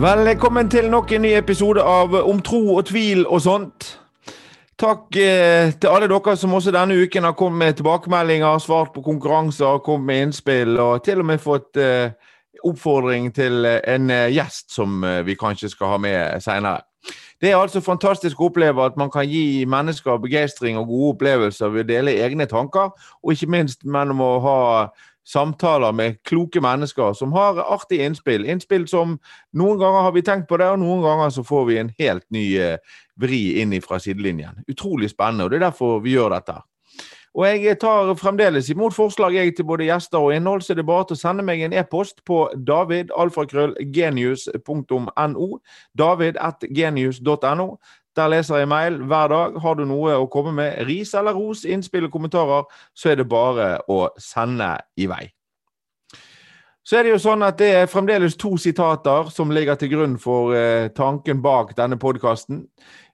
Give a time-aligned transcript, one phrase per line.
[0.00, 3.84] Velkommen til nok en ny episode av Om tro og tvil og sånt.
[4.80, 9.02] Takk eh, til alle dere som også denne uken har kommet med tilbakemeldinger, svart på
[9.04, 12.14] konkurranser, kommet med innspill og til og med fått eh,
[12.64, 16.80] oppfordring til en eh, gjest som eh, vi kanskje skal ha med seinere.
[17.40, 21.76] Det er altså fantastisk å oppleve at man kan gi mennesker begeistring og gode opplevelser
[21.76, 22.88] ved å dele egne tanker,
[23.20, 24.58] og ikke minst mellom å ha
[25.32, 28.46] samtaler med kloke mennesker som har artige innspill.
[28.46, 29.18] Innspill som
[29.56, 32.26] noen ganger har vi tenkt på det, og noen ganger så får vi en helt
[32.34, 34.64] ny eh, vri inn fra sidelinjen.
[34.70, 36.58] Utrolig spennende, og det er derfor vi gjør dette.
[37.34, 40.88] Og jeg tar fremdeles imot forslag jeg til både gjester og innhold, så det er
[40.88, 45.58] bare til å sende meg en e-post på davidalfakrøllgenius.no.
[45.98, 47.78] david.genius.no.
[48.16, 49.58] Der leser jeg mail hver dag.
[49.62, 53.28] Har du noe å komme med, ris eller ros, innspill og kommentarer, så er det
[53.30, 55.28] bare å sende i vei.
[56.82, 60.16] Så er det jo sånn at det er fremdeles to sitater som ligger til grunn
[60.18, 62.64] for eh, tanken bak denne podkasten.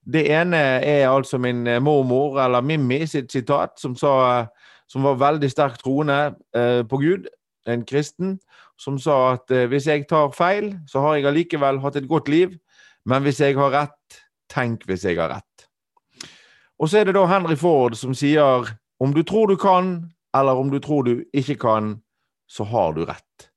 [0.07, 4.47] Det ene er altså min eh, mormor, eller Mimmi, sitt sitat, som, sa,
[4.89, 7.27] som var veldig sterkt troende eh, på Gud,
[7.67, 8.37] en kristen,
[8.79, 12.31] som sa at eh, hvis jeg tar feil, så har jeg allikevel hatt et godt
[12.31, 12.55] liv,
[13.05, 15.67] men hvis jeg har rett, tenk hvis jeg har rett.
[16.79, 18.69] Og så er det da Henry Ford som sier
[19.03, 21.97] om du tror du kan, eller om du tror du ikke kan,
[22.49, 23.51] så har du rett.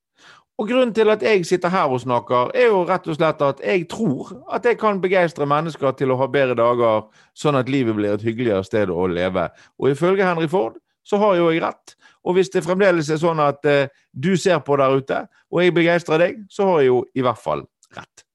[0.60, 3.62] Og Grunnen til at jeg sitter her og snakker, er jo rett og slett at
[3.64, 7.96] jeg tror at jeg kan begeistre mennesker til å ha bedre dager, sånn at livet
[7.96, 9.48] blir et hyggeligere sted å leve.
[9.80, 10.76] Og ifølge Henry Ford
[11.08, 11.96] så har jo jeg rett.
[12.28, 15.76] Og hvis det fremdeles er sånn at eh, du ser på der ute, og jeg
[15.78, 17.64] begeistrer deg, så har jeg jo i hvert fall
[17.96, 18.26] rett.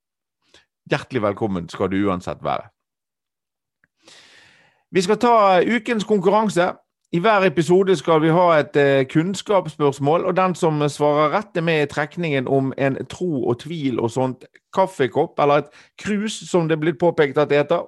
[0.90, 2.68] Hjertelig velkommen skal du uansett være.
[4.92, 6.72] Vi skal ta ukens konkurranse.
[7.12, 11.62] I hver episode skal vi ha et eh, kunnskapsspørsmål, og den som svarer rett, er
[11.62, 14.44] med i trekningen om en tro og tvil og sånt
[14.74, 17.86] kaffekopp, eller et krus, som det er blitt påpekt at det heter.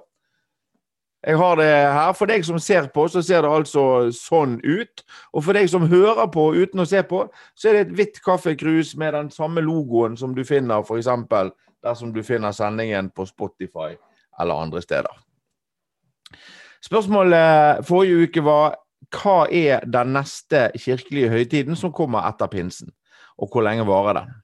[1.27, 2.13] Jeg har det her.
[2.13, 3.83] For deg som ser på, så ser det altså
[4.15, 5.03] sånn ut.
[5.33, 7.25] Og for deg som hører på uten å se på,
[7.55, 11.09] så er det et hvitt kaffekrus med den samme logoen som du finner f.eks.
[11.87, 13.95] dersom du finner sendingen på Spotify
[14.39, 15.13] eller andre steder.
[16.83, 18.77] Spørsmålet forrige uke var
[19.13, 22.91] hva er den neste kirkelige høytiden som kommer etter pinsen,
[23.37, 24.35] og hvor lenge varer den?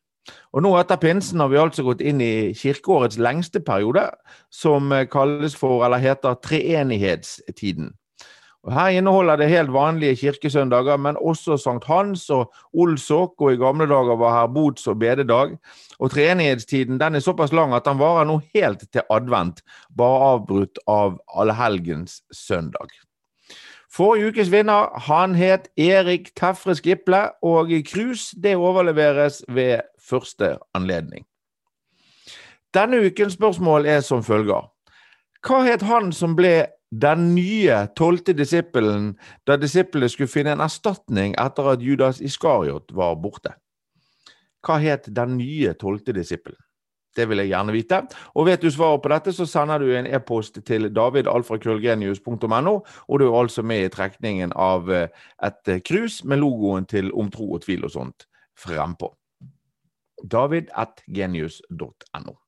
[0.54, 4.06] Og Nå etter pinsen har vi altså gått inn i kirkeårets lengste periode,
[4.54, 7.92] som kalles for, eller heter treenighetstiden.
[8.64, 13.60] Og Her inneholder det helt vanlige kirkesøndager, men også Sankt Hans og Olsok, og i
[13.60, 15.58] gamle dager var her bots- og bededag.
[16.00, 19.60] Og treenighetstiden den er såpass lang at den varer nå helt til advent,
[19.98, 22.88] bare avbrutt av allehelgens søndag.
[23.92, 31.26] Forrige ukes vinner han het Erik Tefre Skiple, og krus det overleveres ved første anledning.
[32.74, 34.72] Denne ukens spørsmål er som følger.
[35.44, 36.66] Hva het han som ble
[37.02, 39.16] den nye tolvte disippelen
[39.48, 43.56] da disiplene skulle finne en erstatning etter at Judas Iskariot var borte?
[44.64, 46.60] Hva het den nye tolvte disippelen?
[47.14, 47.98] Det vil jeg gjerne vite.
[48.34, 52.76] Og vet du svaret på dette, så sender du en e-post til davidalfrakrøllgenius.no,
[53.08, 55.08] og du er altså med i trekningen av eh,
[55.46, 58.28] et krus med logoen til Om tro og tvil og sånt
[58.58, 59.14] frempå.
[60.24, 62.43] david.genius.no.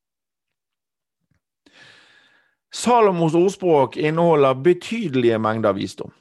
[2.76, 6.12] Salomos ordspråk inneholder betydelige mengder visdom,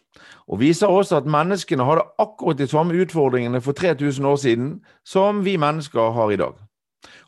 [0.47, 4.69] og viser også at menneskene hadde akkurat de samme utfordringene for 3000 år siden
[5.05, 6.55] som vi mennesker har i dag.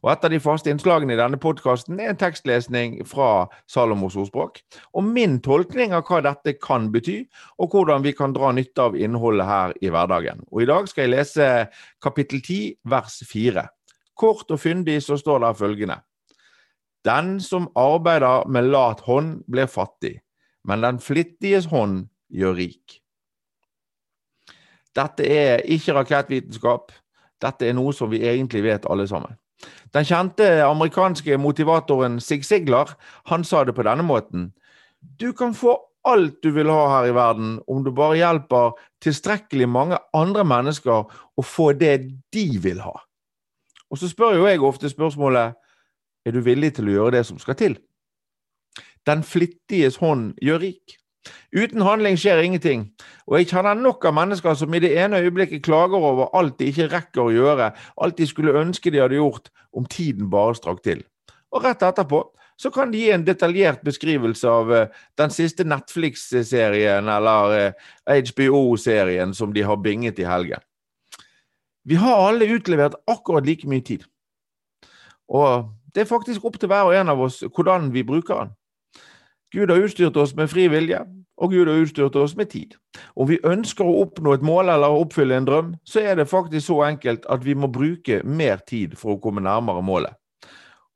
[0.02, 4.60] Og Et av de faste innslagene i denne podkasten er en tekstlesning fra Salomos ordspråk,
[4.94, 7.24] og min tolkning av hva dette kan bety,
[7.58, 10.46] og hvordan vi kan dra nytte av innholdet her i hverdagen.
[10.52, 11.48] Og I dag skal jeg lese
[12.00, 13.66] kapittel 10, vers 4.
[14.14, 15.98] Kort og fyndig så står det følgende.
[17.06, 20.18] Den som arbeider med lat hånd, blir fattig,
[20.66, 23.00] men den flittiges hånd gjør rik.
[24.96, 26.92] Dette er ikke rakettvitenskap.
[27.42, 29.36] Dette er noe som vi egentlig vet alle sammen.
[29.94, 32.96] Den kjente amerikanske motivatoren Sig Siglar
[33.30, 34.50] han sa det på denne måten.
[35.00, 35.76] Du kan få
[36.06, 41.06] alt du vil ha her i verden, om du bare hjelper tilstrekkelig mange andre mennesker
[41.36, 41.96] å få det
[42.34, 42.94] de vil ha.
[43.90, 45.56] Og så spør jo jeg ofte spørsmålet
[46.26, 47.76] er du villig til å gjøre det som skal til?
[49.06, 50.96] Den flittiges hånd gjør rik.
[51.54, 52.84] Uten handling skjer ingenting,
[53.26, 56.68] og jeg kjenner nok av mennesker som i det ene øyeblikket klager over alt de
[56.70, 60.84] ikke rekker å gjøre, alt de skulle ønske de hadde gjort, om tiden bare strakk
[60.86, 61.02] til.
[61.54, 62.22] Og rett etterpå
[62.60, 67.74] så kan de gi en detaljert beskrivelse av uh, den siste Netflix-serien eller
[68.06, 70.62] HBO-serien som de har binget i helgen.
[71.86, 74.06] Vi har alle utlevert akkurat like mye tid.
[75.28, 78.50] Og Det er faktisk opp til hver og en av oss hvordan vi bruker den.
[79.54, 80.98] Gud har utstyrt oss med fri vilje,
[81.40, 82.74] og Gud har utstyrt oss med tid.
[83.16, 86.66] Om vi ønsker å oppnå et mål eller oppfylle en drøm, så er det faktisk
[86.66, 90.12] så enkelt at vi må bruke mer tid for å komme nærmere målet.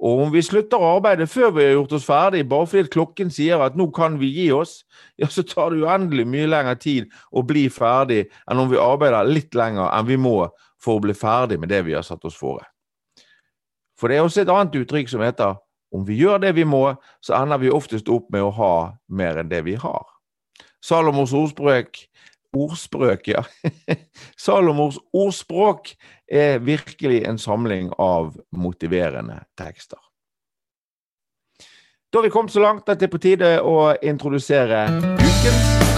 [0.05, 3.33] Og om vi slutter å arbeide før vi har gjort oss ferdig, bare fordi klokken
[3.33, 4.83] sier at nå kan vi gi oss,
[5.17, 9.33] ja, så tar det uendelig mye lengre tid å bli ferdig enn om vi arbeider
[9.33, 10.37] litt lenger enn vi må
[10.81, 12.69] for å bli ferdig med det vi har satt oss fore.
[14.01, 15.59] For det er også et annet uttrykk som heter
[15.91, 18.75] om vi gjør det vi må, så ender vi oftest opp med å ha
[19.11, 20.07] mer enn det vi har.
[20.81, 22.07] Salomos ordspråk
[22.51, 23.45] Ordspråk, ja.
[24.45, 25.93] Salomos ordspråk
[26.27, 30.01] er virkelig en samling av motiverende tekster.
[32.11, 34.89] Da har vi kommet så langt at det er på tide å introdusere
[35.23, 35.90] ukens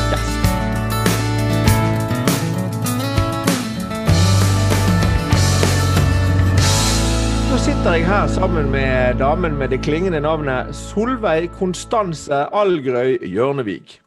[7.63, 14.01] sitter jeg her sammen med damen med det klingende navnet Solveig Konstanse Algrøy Hjørnevik.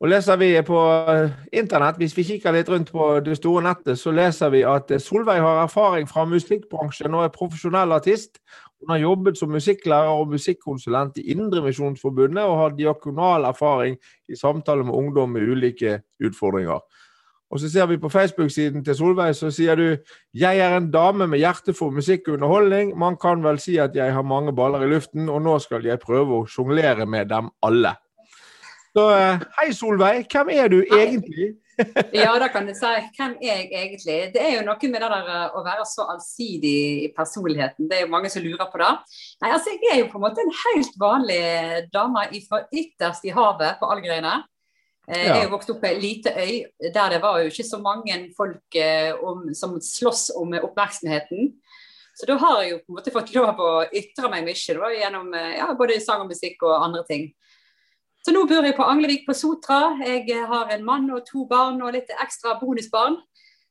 [0.00, 0.80] Og leser vi på
[1.52, 5.40] internett, hvis vi kikker litt rundt på det store nettet, så leser vi at Solveig
[5.40, 8.36] har erfaring fra musikkbransjen og er profesjonell artist.
[8.80, 13.96] Hun har jobbet som musikklærer og musikkonsulent i Indremisjonsforbundet og har diakonal erfaring
[14.28, 16.84] i samtale med ungdom med ulike utfordringer.
[17.50, 19.96] Og så ser vi på Facebook-siden til Solveig, så sier du
[20.34, 22.94] 'Jeg er en dame med hjerte for musikk og underholdning'.
[22.96, 25.98] Man kan vel si at jeg har mange baller i luften, og nå skal jeg
[25.98, 27.96] prøve å sjonglere med dem alle.
[28.96, 30.26] Så eh, hei, Solveig.
[30.30, 31.54] Hvem er du egentlig?
[32.22, 32.90] ja, da kan du si.
[33.16, 34.18] Hvem er jeg egentlig?
[34.34, 37.88] Det er jo noe med det der eh, å være så allsidig i personligheten.
[37.90, 38.92] Det er jo mange som lurer på det.
[39.42, 41.42] Nei, altså Jeg er jo på en måte en helt vanlig
[41.94, 44.40] dame fra ytterst i havet på Allgreiene.
[45.10, 48.18] Eh, jeg vokste opp på ei lite øy der det var jo ikke så mange
[48.36, 48.78] folk
[49.26, 51.54] om, som sloss om oppmerksomheten.
[52.14, 54.90] Så da har jeg jo på en måte fått lov å ytre meg mye da,
[54.92, 57.30] gjennom ja, både sang og musikk og andre ting.
[58.20, 59.94] Så nå bor jeg på Anglevik på Sotra.
[60.04, 63.16] Jeg har en mann og to barn og litt ekstra bonusbarn.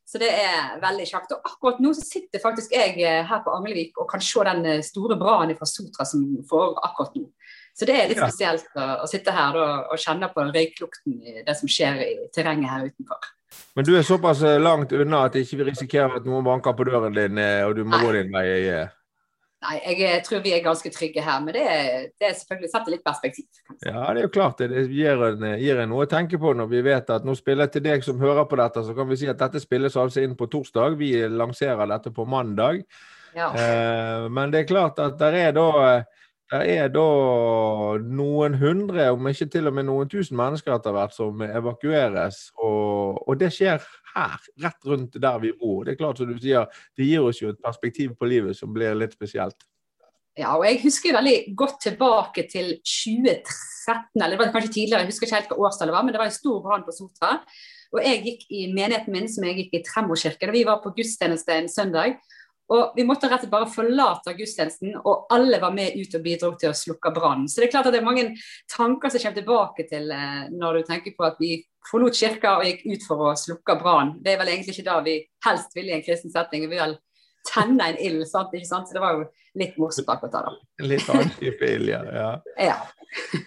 [0.10, 1.36] Så det er veldig kjekt.
[1.36, 4.66] Og akkurat nå så sitter faktisk jeg eh, her på Anglevik og kan se den
[4.66, 7.28] eh, store brannen fra Sotra som får akkurat nå.
[7.80, 11.44] Så det er litt spesielt å, å sitte her da, og kjenne på røyklukten i
[11.48, 13.34] det som skjer i terrenget her utenfor.
[13.78, 16.86] Men du er såpass eh, langt unna at ikke vi risikerer at noen banker på
[16.90, 18.02] døren din og du må Nei.
[18.04, 18.50] gå din vei?
[19.60, 21.64] Nei, jeg tror vi er ganske trygge her, men det,
[22.16, 23.48] det er selvfølgelig satt i litt perspektiv.
[23.84, 24.70] Ja, det er jo klart det.
[24.72, 27.68] Det gir en, gir en, noe å tenke på når vi vet at nå spiller
[27.72, 30.38] til deg som hører på dette, så kan vi si at dette spilles altså inn
[30.40, 30.96] på torsdag.
[31.02, 32.86] Vi lanserer dette på mandag.
[33.36, 33.50] Ja.
[33.52, 35.68] Eh, men det er klart at det er da
[36.50, 37.06] det er da
[38.02, 42.40] noen hundre, om ikke til og med noen tusen mennesker etter hvert som evakueres.
[42.58, 43.84] Og, og, det skjer
[44.16, 45.84] her, rett rundt der vi bor.
[45.86, 46.66] Det er klart som du sier,
[46.98, 49.58] det gir oss jo et perspektiv på livet som blir litt spesielt.
[50.40, 55.12] Ja, og jeg husker veldig godt tilbake til 2013, eller det var kanskje tidligere, jeg
[55.12, 57.36] husker ikke helt hva årstallet var, men det var en stor brann på Sotra.
[57.90, 61.58] Og jeg gikk i menigheten min, som jeg gikk i Tremorkirken, vi var på gudstjeneste
[61.58, 62.18] en søndag.
[62.70, 66.24] Og Vi måtte rett og slett bare forlate gudstjenesten, og alle var med ut og
[66.26, 67.48] bidro til å slukke brannen.
[67.50, 68.28] Så det er klart at det er mange
[68.70, 71.56] tanker som kommer tilbake til eh, når du tenker på at vi
[71.90, 74.18] forlot kirka og gikk ut for å slukke brann.
[74.22, 76.68] Det er vel egentlig ikke da vi helst ville i en kristen setting.
[76.70, 76.98] Vi vil
[77.50, 78.54] tenne en ild, sant?
[78.54, 78.90] ikke sant?
[78.90, 80.56] Så det var jo litt morsomt akkurat da.
[80.86, 82.04] Litt annen type ild, ja.
[82.60, 82.78] ja.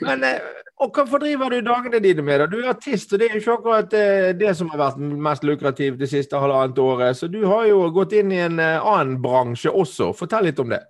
[0.03, 2.43] Men eh, og hva fordriver du dagene dine med?
[2.43, 2.49] da?
[2.51, 5.47] Du er artist, og det er jo ikke akkurat eh, det som har vært mest
[5.47, 7.19] lukrativt det siste halvannet året.
[7.19, 10.11] Så du har jo gått inn i en eh, annen bransje også.
[10.19, 10.83] Fortell litt om det.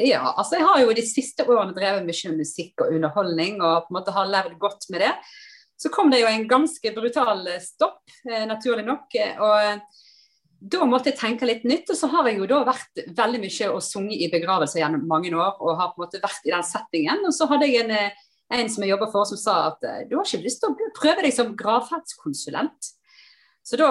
[0.00, 3.86] Ja, altså jeg har jo de siste årene drevet mye med musikk og underholdning, og
[3.86, 5.12] på en måte har levd godt med det.
[5.76, 8.02] Så kom det jo en ganske brutal stopp,
[8.48, 9.12] naturlig nok.
[9.44, 9.80] og
[10.56, 11.90] da måtte jeg tenke litt nytt.
[11.92, 15.32] Og så har jeg jo da vært veldig mye og sunget i begravelser gjennom mange
[15.36, 17.24] år, og har på en måte vært i den settingen.
[17.28, 18.16] Og så hadde jeg en
[18.54, 20.90] en som jeg jobber for, som sa at eh, du har ikke lyst til å
[20.96, 22.92] prøve deg som gravferdskonsulent.
[23.66, 23.88] Så da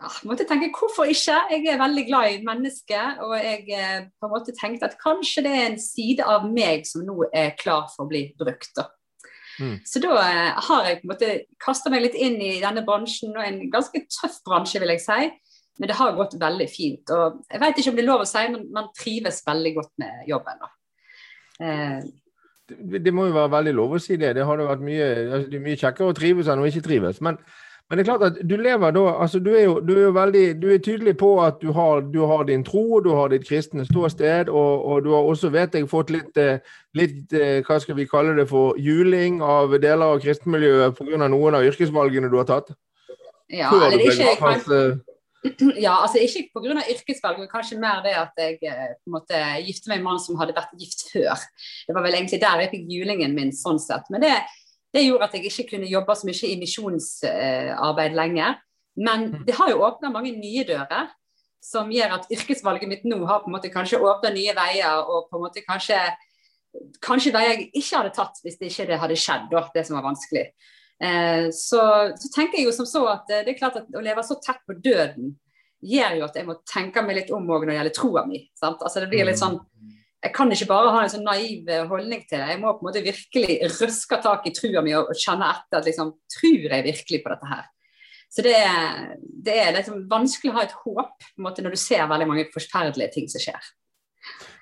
[0.00, 1.36] ja, måtte jeg tenke hvorfor ikke?
[1.52, 5.44] Jeg er veldig glad i mennesker, og jeg eh, på en måte tenkte at kanskje
[5.46, 8.72] det er en side av meg som nå er klar for å bli brukt.
[8.78, 8.88] da.
[9.60, 9.76] Mm.
[9.84, 13.36] Så da eh, har jeg på en måte kasta meg litt inn i denne bransjen,
[13.36, 15.30] og en ganske tøff bransje, vil jeg si.
[15.80, 17.12] Men det har gått veldig fint.
[17.14, 19.92] Og jeg vet ikke om det er lov å si, men man trives veldig godt
[20.02, 20.64] med jobben.
[20.64, 20.72] da.
[21.60, 22.00] Eh,
[22.78, 24.34] det må jo være veldig lov å si det.
[24.36, 27.20] Det har vært mye, altså, det er mye kjekkere å trives enn å ikke trives.
[27.24, 27.38] Men,
[27.88, 30.12] men, det er klart at du lever da altså Du er jo, du er jo
[30.14, 33.48] veldig, du er tydelig på at du har, du har din tro, du har ditt
[33.48, 36.62] kristne ståsted, og, og, du har også, vet jeg, fått litt, eh,
[36.94, 41.26] litt eh, hva skal vi kalle det for, juling av deler av kristenmiljøet pga.
[41.26, 42.74] noen av yrkesvalgene du har tatt.
[43.50, 45.00] Ja, eller ikke, kan,
[45.80, 46.82] Ja, altså ikke pga.
[46.92, 50.08] yrkesvalg, men kanskje mer det at jeg eh, på en måte gifte meg med en
[50.10, 51.44] mann som hadde vært gift før.
[51.86, 54.10] Det var vel egentlig der jeg fikk julingen min, sånn sett.
[54.12, 54.34] Men det,
[54.92, 58.58] det gjorde at jeg ikke kunne jobbe så mye i misjonsarbeid lenger.
[59.00, 59.46] Men mm.
[59.46, 61.12] det har jo åpna mange nye dører,
[61.64, 65.28] som gjør at yrkesvalget mitt nå har på en måte kanskje åpna nye veier, og
[65.30, 65.98] på en måte kanskje,
[67.04, 70.08] kanskje veier jeg ikke hadde tatt hvis det ikke hadde skjedd, da, det som var
[70.08, 70.48] vanskelig.
[71.00, 74.02] Eh, så, så, tenker jeg jo som så at eh, det er klart at å
[74.04, 75.32] leve så tett på døden
[75.80, 78.42] gjør jo at jeg må tenke meg litt om når det gjelder troa mi.
[78.60, 79.56] Altså det blir litt sånn
[80.20, 82.52] jeg kan ikke bare ha en sånn naiv eh, holdning til det.
[82.52, 85.80] Jeg må på en måte virkelig røske tak i trua mi og, og kjenne etter
[85.80, 87.62] at liksom, tror jeg virkelig på dette her.
[88.30, 91.74] Så det er, det er liksom vanskelig å ha et håp på en måte, når
[91.74, 93.70] du ser veldig mange forferdelige ting som skjer.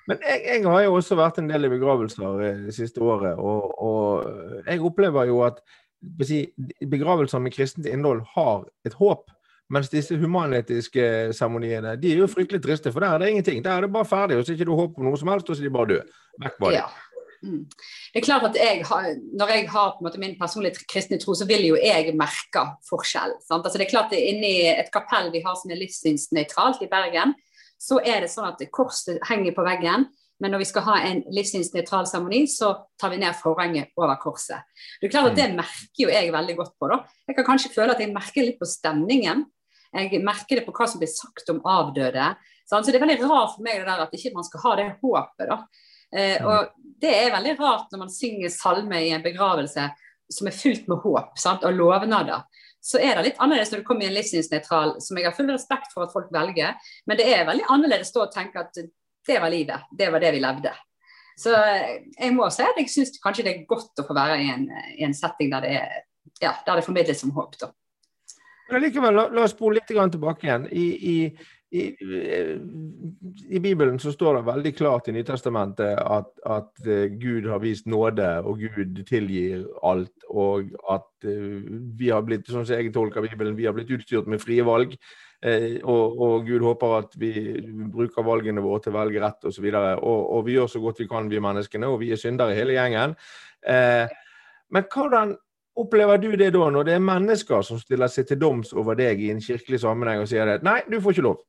[0.09, 3.75] Men jeg, jeg, har jo også vært en del i begravelser det siste året, og,
[3.83, 5.59] og jeg opplever jo at
[5.99, 9.27] begravelser med kristent innhold har et håp.
[9.69, 11.03] Mens disse humanetiske
[11.37, 13.61] seremoniene de er jo fryktelig triste, for der er det ingenting.
[13.65, 15.49] Der er det bare ferdig, og så er det ikke håp om noe som helst,
[15.49, 16.17] og så er de bare døde.
[16.41, 16.79] Vekk var de.
[16.79, 16.87] Ja.
[17.43, 17.61] Mm.
[18.13, 19.05] Det er klart at jeg har,
[19.39, 22.65] Når jeg har på en måte min personlige kristne tro, så vil jo jeg merke
[22.89, 23.37] forskjell.
[23.51, 27.35] Altså det er klart at Inni et kapell vi har som er livssynsnøytralt i Bergen,
[27.79, 30.09] så er det sånn at korset henger på veggen.
[30.39, 34.67] Men når vi skal ha en livssynsnøytral seremoni, så tar vi ned forhenget over korset.
[34.99, 35.57] Det er klart at Det mm.
[35.59, 36.91] merker jo jeg veldig godt på.
[36.91, 36.99] da.
[37.27, 39.43] Jeg kan kanskje føle at jeg merker litt på stemningen.
[39.93, 42.31] Jeg merker det på hva som blir sagt om avdøde.
[42.69, 44.89] Så det er veldig rart for meg det der at ikke man skal ha det
[45.01, 45.49] håpet.
[45.49, 45.57] da.
[46.15, 46.47] Eh, mm.
[46.47, 49.89] og Det er veldig rart når man synger salme i en begravelse
[50.29, 51.65] som er fullt med håp sant?
[51.65, 52.45] og lovnader.
[52.79, 55.49] Så er det litt annerledes når du kommer i en livssynsnøytral, som jeg har full
[55.51, 56.77] respekt for at folk velger.
[57.09, 58.79] Men det er veldig annerledes da å tenke at
[59.27, 59.89] det var livet.
[59.91, 60.73] Det var det vi levde.
[61.39, 64.39] Så eh, jeg må si at jeg syns kanskje det er godt å få være
[64.43, 64.65] i en,
[64.97, 66.01] i en setting der det, er,
[66.43, 67.55] ja, der det formidles som håp.
[67.61, 67.71] da.
[68.69, 70.67] Men likevel, la, la oss spole litt tilbake igjen.
[70.69, 71.15] I, i,
[71.71, 71.83] i,
[73.49, 77.85] I, Bibelen så står det veldig klart i Nytestamentet at, at uh, Gud har vist
[77.85, 80.27] nåde, og Gud tilgir alt.
[80.29, 81.61] Og at uh,
[81.99, 84.97] vi har blitt, sånn som jeg tolker Bibelen, vi har blitt utstyrt med frie valg.
[85.39, 87.31] Eh, og, og, Gud håper at vi
[87.93, 89.67] bruker valgene våre til å velge rett osv.
[89.69, 92.19] Og, så og, og vi gjør så godt vi kan, vi menneskene, og vi er
[92.19, 93.15] syndere hele gjengen.
[93.63, 94.09] Eh,
[94.75, 95.37] men hvordan
[95.79, 99.21] opplever du det da, når det er mennesker som stiller seg til doms over deg
[99.23, 100.59] i en kirkelig sammenheng og sier det?
[100.67, 101.39] Nei, du får ikke lov.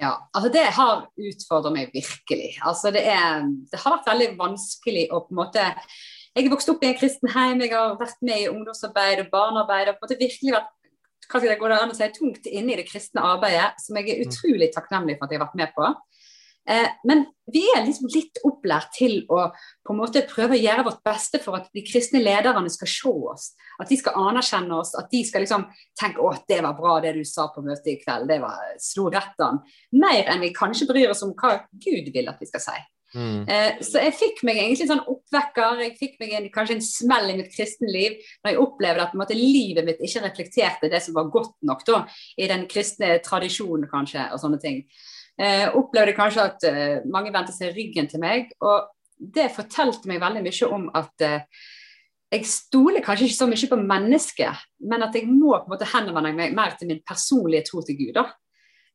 [0.00, 2.56] Ja, altså Det har utfordret meg virkelig.
[2.60, 5.64] Altså det, er, det har vært veldig vanskelig å på en måte
[6.36, 9.30] Jeg er vokst opp i en kristen heim, jeg har vært med i ungdomsarbeid og
[9.32, 9.88] barnearbeid.
[9.88, 10.72] og på en måte virkelig vært
[11.26, 14.12] hva skal det gå an å si, tungt inne i det kristne arbeidet, som jeg
[14.12, 14.28] er mm.
[14.28, 15.88] utrolig takknemlig for at jeg har vært med på.
[16.68, 20.86] Eh, men vi er liksom litt opplært til å på en måte prøve å gjøre
[20.88, 23.46] vårt beste for at de kristne lederne skal se oss.
[23.82, 24.94] At de skal anerkjenne oss.
[24.98, 25.68] At de skal liksom
[26.00, 28.28] tenke 'Å, det var bra det du sa på møtet i kveld'.
[28.28, 29.62] Det var slo rett an.
[29.92, 32.78] Mer enn vi kanskje bryr oss om hva Gud vil at vi skal si.
[33.14, 33.48] Mm.
[33.48, 37.30] Eh, så jeg fikk meg egentlig sånn oppvekker, jeg fikk meg en, kanskje en smell
[37.30, 41.30] i mitt kristenliv når jeg opplevde at måte, livet mitt ikke reflekterte det som var
[41.32, 42.02] godt nok da,
[42.36, 44.82] i den kristne tradisjonen kanskje, og sånne ting.
[45.36, 50.22] Eh, opplevde kanskje at eh, mange vendte seg ryggen til meg, og det fortalte meg
[50.22, 51.44] veldig mye om at eh,
[52.32, 55.88] jeg stoler kanskje ikke så mye på mennesket, men at jeg må på en måte
[55.92, 58.14] henvende meg mer til min personlige tro til Gud.
[58.16, 58.26] da.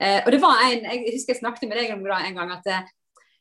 [0.01, 2.51] Eh, og det var en, Jeg husker jeg snakket med deg om det en gang
[2.57, 2.89] at eh,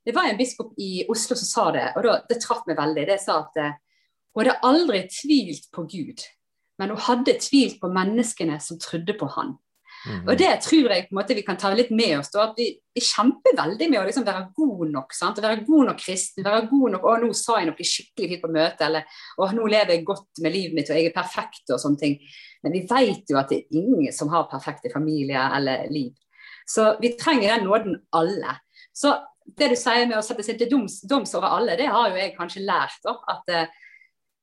[0.06, 3.06] det var en biskop i Oslo som sa det, og da, det traff meg veldig.
[3.08, 3.74] Det sa at eh,
[4.34, 6.22] hun hadde aldri tvilt på Gud,
[6.78, 9.56] men hun hadde tvilt på menneskene som trodde på han.
[10.08, 10.20] Mm.
[10.24, 12.30] Og det tror jeg på en måte vi kan ta litt med oss.
[12.32, 15.16] Da, at vi, vi kjemper veldig med å liksom være god nok.
[15.16, 15.40] Sant?
[15.40, 16.46] Å være god nok kristen.
[16.46, 19.04] være god nok, 'Å, nå sa jeg noe skikkelig fint på møtet', eller
[19.36, 22.16] 'Å, nå lever jeg godt med livet mitt, og jeg er perfekt', og sånne ting.
[22.64, 26.12] Men vi vet jo at det er ingen som har perfekte familier eller liv.
[26.68, 28.58] Så vi trenger den nåden alle.
[28.94, 29.16] Så
[29.58, 32.18] det du sier med å sette seg til doms, doms, over alle, det har jo
[32.20, 33.00] jeg kanskje lært.
[33.04, 33.80] Da, at uh,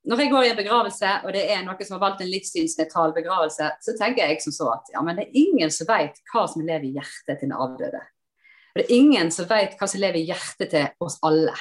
[0.07, 3.15] når jeg går i en begravelse, og det er noen som har valgt en livssynsnøytral
[3.15, 6.45] begravelse, så tenker jeg som så at ja, men det er ingen som vet hva
[6.47, 7.99] som lever i hjertet til den avdøde.
[8.71, 11.55] Og det er ingen som vet hva som lever i hjertet til oss alle.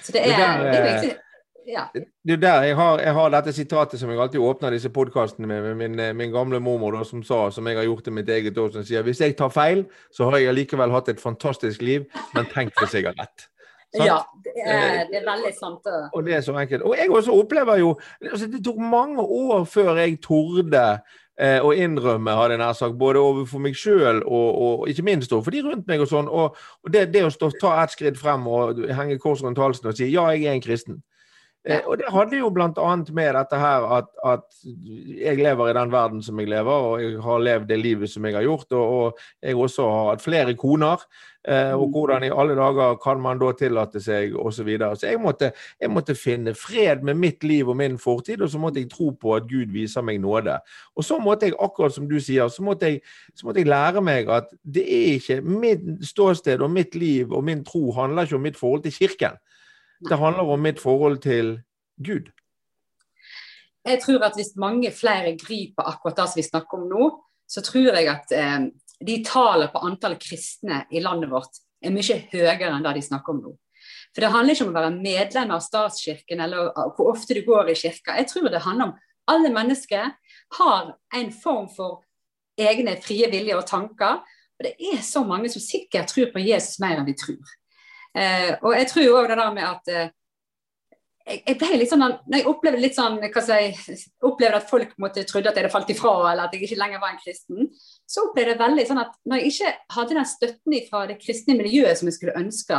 [0.00, 1.14] Så det er, det, der, det er egentlig
[1.66, 1.88] ja.
[1.92, 5.48] Det er der jeg har, jeg har, dette sitatet som jeg alltid åpner disse podkastene
[5.50, 8.30] med, med min, min, gamle mormor, da, som sa, som jeg har gjort i mitt
[8.30, 9.82] eget år, som sier hvis jeg tar feil,
[10.14, 12.06] så har jeg likevel hatt et fantastisk liv,
[12.36, 13.48] men tenk hvis jeg har rett.
[13.96, 14.06] Sant?
[14.06, 15.92] Ja, det er, det er, veldig sant.
[16.12, 16.84] Og det er så enkelt.
[16.86, 20.84] Og jeg også opplever jo altså Det tok mange år før jeg torde
[21.40, 25.34] eh, å innrømme, hadde jeg nær sagt, både overfor meg sjøl og, og, ikke minst
[25.34, 26.02] for de rundt meg.
[26.04, 29.44] Og sånn, og, og det, det, å stå, ta et skritt frem og henge kors
[29.44, 31.02] rundt halsen og si ja, jeg er en kristen.
[31.66, 32.90] Eh, og det hadde jo bl.a.
[33.10, 34.44] med dette her at, at,
[35.18, 38.26] jeg lever i den verden som jeg lever, og jeg har levd det livet som
[38.28, 41.02] jeg har gjort, og, og jeg også har hatt flere koner.
[41.48, 41.92] Eh, og mm.
[41.94, 44.56] hvordan i alle dager kan man da tillate seg, osv.
[44.56, 44.96] Så, videre.
[44.98, 48.62] så jeg måtte, jeg måtte finne fred med mitt liv og min fortid, og så
[48.62, 50.58] måtte jeg tro på at Gud viser meg nåde.
[50.94, 53.02] Og så måtte jeg, akkurat som du sier, så måtte jeg,
[53.34, 57.44] så måtte jeg lære meg at det er ikke mitt ståsted og mitt liv og
[57.46, 59.38] min tro handler ikke om mitt forhold til Kirken.
[60.00, 61.60] Det handler om mitt forhold til
[61.96, 62.28] Gud.
[63.86, 67.10] Jeg tror at hvis mange flere griper akkurat det som vi snakker om nå,
[67.48, 68.66] så tror jeg at eh,
[69.06, 73.34] de tallene på antall kristne i landet vårt er mye høyere enn det de snakker
[73.34, 73.54] om nå.
[74.14, 77.70] For Det handler ikke om å være medlem av statskirken eller hvor ofte du går
[77.70, 78.16] i kirka.
[78.16, 78.96] Jeg tror det handler om
[79.30, 80.14] alle mennesker
[80.58, 82.00] har en form for
[82.58, 84.22] egne frie viljer og tanker.
[84.56, 87.54] Og det er så mange som sikkert tror på Jesus mer enn de tror.
[88.16, 90.12] Eh, og jeg tror òg det der med at eh,
[91.26, 95.24] jeg, ble litt sånn, når jeg opplevde litt sånn, hva jeg opplevde at folk måtte
[95.26, 97.72] trodde at jeg hadde falt ifra, eller at jeg ikke lenger var en kristen,
[98.06, 101.58] så opplevde jeg veldig sånn at når jeg ikke hadde den støtten fra det kristne
[101.58, 102.78] miljøet som jeg skulle ønske,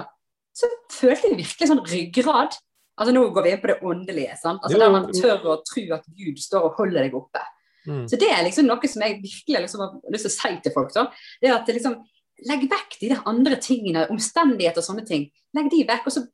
[0.57, 2.57] så følte jeg virkelig sånn ryggrad.
[2.97, 4.39] Altså Nå går vi inn på det åndelige.
[4.41, 4.63] sant?
[4.63, 7.43] Altså Der man tør å tro at Gud står og holder deg oppe.
[7.87, 8.05] Mm.
[8.09, 10.73] Så Det er liksom noe som jeg virkelig liksom har lyst til å si til
[10.73, 10.93] folk.
[10.95, 11.05] da,
[11.41, 11.99] det er at det liksom,
[12.45, 15.25] Legg vekk de der andre tingene, omstendigheter og sånne ting.
[15.57, 16.25] Legg de vekk, og så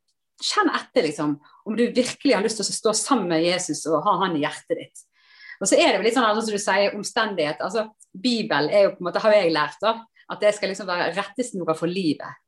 [0.44, 1.38] kjenn etter liksom,
[1.70, 4.44] om du virkelig har lyst til å stå sammen med Jesus og ha han i
[4.44, 5.04] hjertet ditt.
[5.62, 7.62] Og så er det jo litt sånn altså, som du sier, omstendighet.
[7.64, 9.96] altså Bibelen er jo på en måte, har jeg lært da,
[10.34, 12.42] at det skal liksom være rettesnora for livet.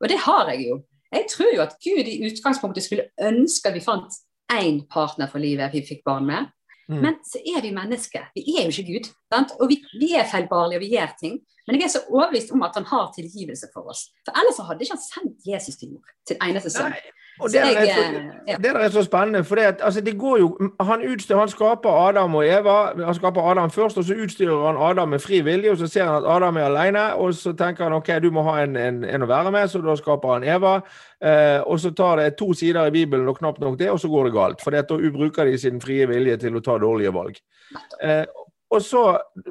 [0.00, 0.80] Og det har jeg jo.
[1.12, 4.16] Jeg tror jo at Gud i utgangspunktet skulle ønske at vi fant
[4.52, 6.48] én partner for livet vi fikk barn med.
[6.92, 7.00] Mm.
[7.04, 8.28] Men så er vi mennesker.
[8.36, 9.10] Vi er jo ikke Gud.
[9.32, 9.54] Sant?
[9.58, 11.40] Og vi, vi er feilbarlige og vi gjør ting.
[11.66, 14.08] Men jeg er så overbevist om at han har tilgivelse for oss.
[14.26, 16.96] For ellers hadde ikke han sendt Jesus til jord, sin eneste sønn.
[17.42, 18.02] Og det, jeg, er så,
[18.48, 18.56] ja.
[18.62, 20.48] det er så spennende, for det, altså, det går jo
[20.80, 22.76] han, utstyr, han skaper Adam og Eva.
[23.06, 25.70] Han skaper Adam først, og så utstyrer han Adam med fri vilje.
[25.70, 28.42] og Så ser han at Adam er alene, og så tenker han ok, du må
[28.46, 30.76] ha en, en, en å være med, så da skaper han Eva.
[31.22, 34.08] Eh, og så tar det to sider i Bibelen, og knapt nok det, og så
[34.08, 34.62] går det galt.
[34.64, 37.38] For da bruker de sin frie vilje til å ta dårlige valg.
[38.02, 38.24] Eh,
[38.72, 39.02] og så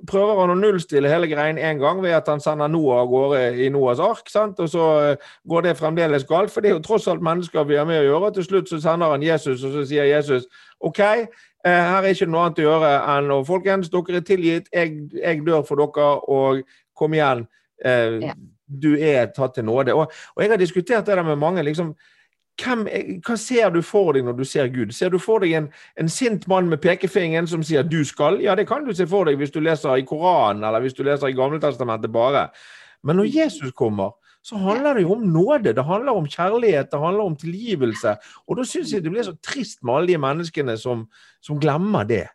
[0.10, 3.42] prøver han å nullstille hele greien én gang ved at han sender Noah av gårde
[3.62, 4.30] i Noahs ark.
[4.34, 4.60] Sant?
[4.64, 7.78] Og så eh, går det fremdeles galt, for det er jo tross alt mennesker vi
[7.78, 8.32] har med å gjøre.
[8.38, 10.48] Til slutt så sender han Jesus, og så sier Jesus
[10.82, 11.28] OK, eh,
[11.66, 15.44] her er ikke noe annet å gjøre enn å Folkens, dere er tilgitt, jeg, jeg
[15.46, 16.66] dør for dere, og
[16.98, 17.46] kom igjen.
[17.86, 18.34] Eh,
[18.72, 19.94] du er tatt til nåde.
[19.94, 21.62] Og, og, jeg har diskutert det der med mange.
[21.68, 21.94] liksom,
[22.62, 22.86] hvem,
[23.26, 24.94] hva ser du for deg når du ser Gud?
[24.96, 25.68] Ser du for deg en,
[26.00, 28.42] en, sint mann med pekefingeren som sier 'du skal'?
[28.42, 31.04] Ja, det kan du se for deg hvis du leser i Koranen eller hvis du
[31.04, 32.50] leser i Gamletestamentet bare.
[33.04, 34.12] Men når Jesus kommer,
[34.44, 35.74] så handler det jo om nåde.
[35.74, 38.16] Det handler om kjærlighet, det handler om tilgivelse.
[38.48, 41.06] Og da syns jeg det blir så trist med alle de menneskene som,
[41.42, 42.28] som glemmer det.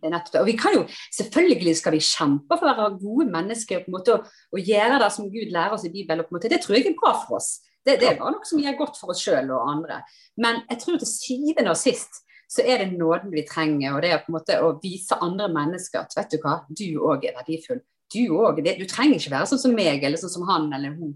[0.00, 3.90] Og vi kan jo, Selvfølgelig skal vi kjempe for å være gode mennesker og på
[3.90, 6.24] en måte å gjøre det som Gud lærer oss i Bibelen.
[6.24, 7.60] på en måte, Det tror jeg er bra for oss.
[7.86, 10.02] Det, det var noe som gjør godt for oss sjøl og andre.
[10.40, 14.10] Men jeg tror til syvende og sist så er det nåden vi trenger, og det
[14.10, 17.36] er på en måte å vise andre mennesker at vet du hva, du òg er
[17.38, 17.78] verdifull.
[18.10, 18.58] Du òg.
[18.58, 21.12] Du trenger ikke være sånn som meg eller sånn som han eller hun.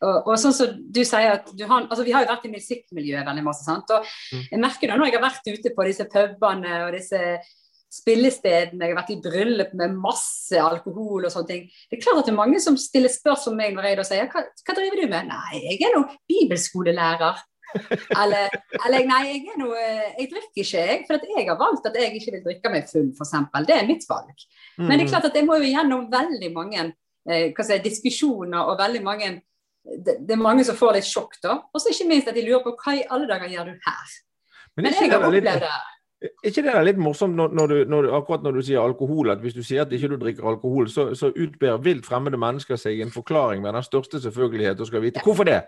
[0.00, 2.52] Og, og sånn som du sier at du har, altså Vi har jo vært i
[2.54, 3.66] musikkmiljøet veldig masse.
[3.66, 3.92] sant?
[3.92, 4.46] Og mm.
[4.54, 7.20] jeg merker det når jeg har vært ute på disse pubene og disse
[7.92, 11.62] spillestedene, jeg har vært i bryllup med masse alkohol og sånne ting.
[11.88, 14.04] Det er klart at det er mange som stiller spørsmål om meg når jeg da
[14.08, 15.30] sier hva, hva driver du med?
[15.30, 17.40] Nei, jeg er nå bibelskolelærer.
[18.22, 21.02] eller, eller, nei, jeg er noe Jeg drikker ikke, jeg.
[21.08, 23.34] For jeg har valgt at jeg ikke vil drikke meg full, f.eks.
[23.68, 24.46] Det er mitt valg.
[24.80, 26.86] Men det er klart at jeg må jo gjennom veldig mange
[27.28, 29.34] eh, si, diskusjoner og veldig mange
[29.88, 31.54] det, det, er mange som får litt sjokk, da.
[31.72, 34.18] Og så ikke minst at de lurer på hva i alle dager gjør du her?
[34.76, 35.76] Men, Men jeg har opplevd det.
[36.18, 39.30] Er ikke det litt morsomt når, når, du, når du, akkurat når du sier alkohol,
[39.30, 42.80] at hvis du sier at ikke du drikker alkohol, så, så utber vilt fremmede mennesker
[42.80, 45.60] seg en forklaring med den største selvfølgelighet og skal vite hvorfor det?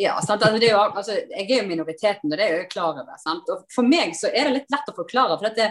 [0.00, 0.14] Ja?
[0.16, 3.18] Altså, er jo, altså, jeg er jo minoriteten, og det er jeg klar over.
[3.20, 3.52] Sant?
[3.52, 5.36] Og For meg så er det litt lett å forklare.
[5.36, 5.68] for det,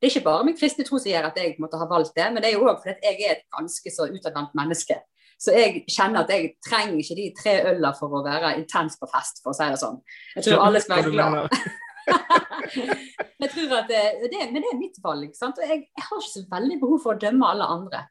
[0.00, 2.30] det er ikke bare min kristne tro som gjør at jeg måtte ha valgt det,
[2.32, 4.96] men det er jo òg fordi jeg er et ganske så utadvendt menneske.
[5.38, 9.06] Så jeg kjenner at jeg trenger ikke de tre øla for å være intens på
[9.10, 10.00] fest, for å si det sånn.
[10.34, 11.52] Jeg tror alle skal være glad.
[13.42, 15.34] jeg tror at det, det, men det er mitt valg.
[15.36, 15.58] Sant?
[15.60, 18.04] Og jeg, jeg, har ikke så veldig behov for å dømme alle andre.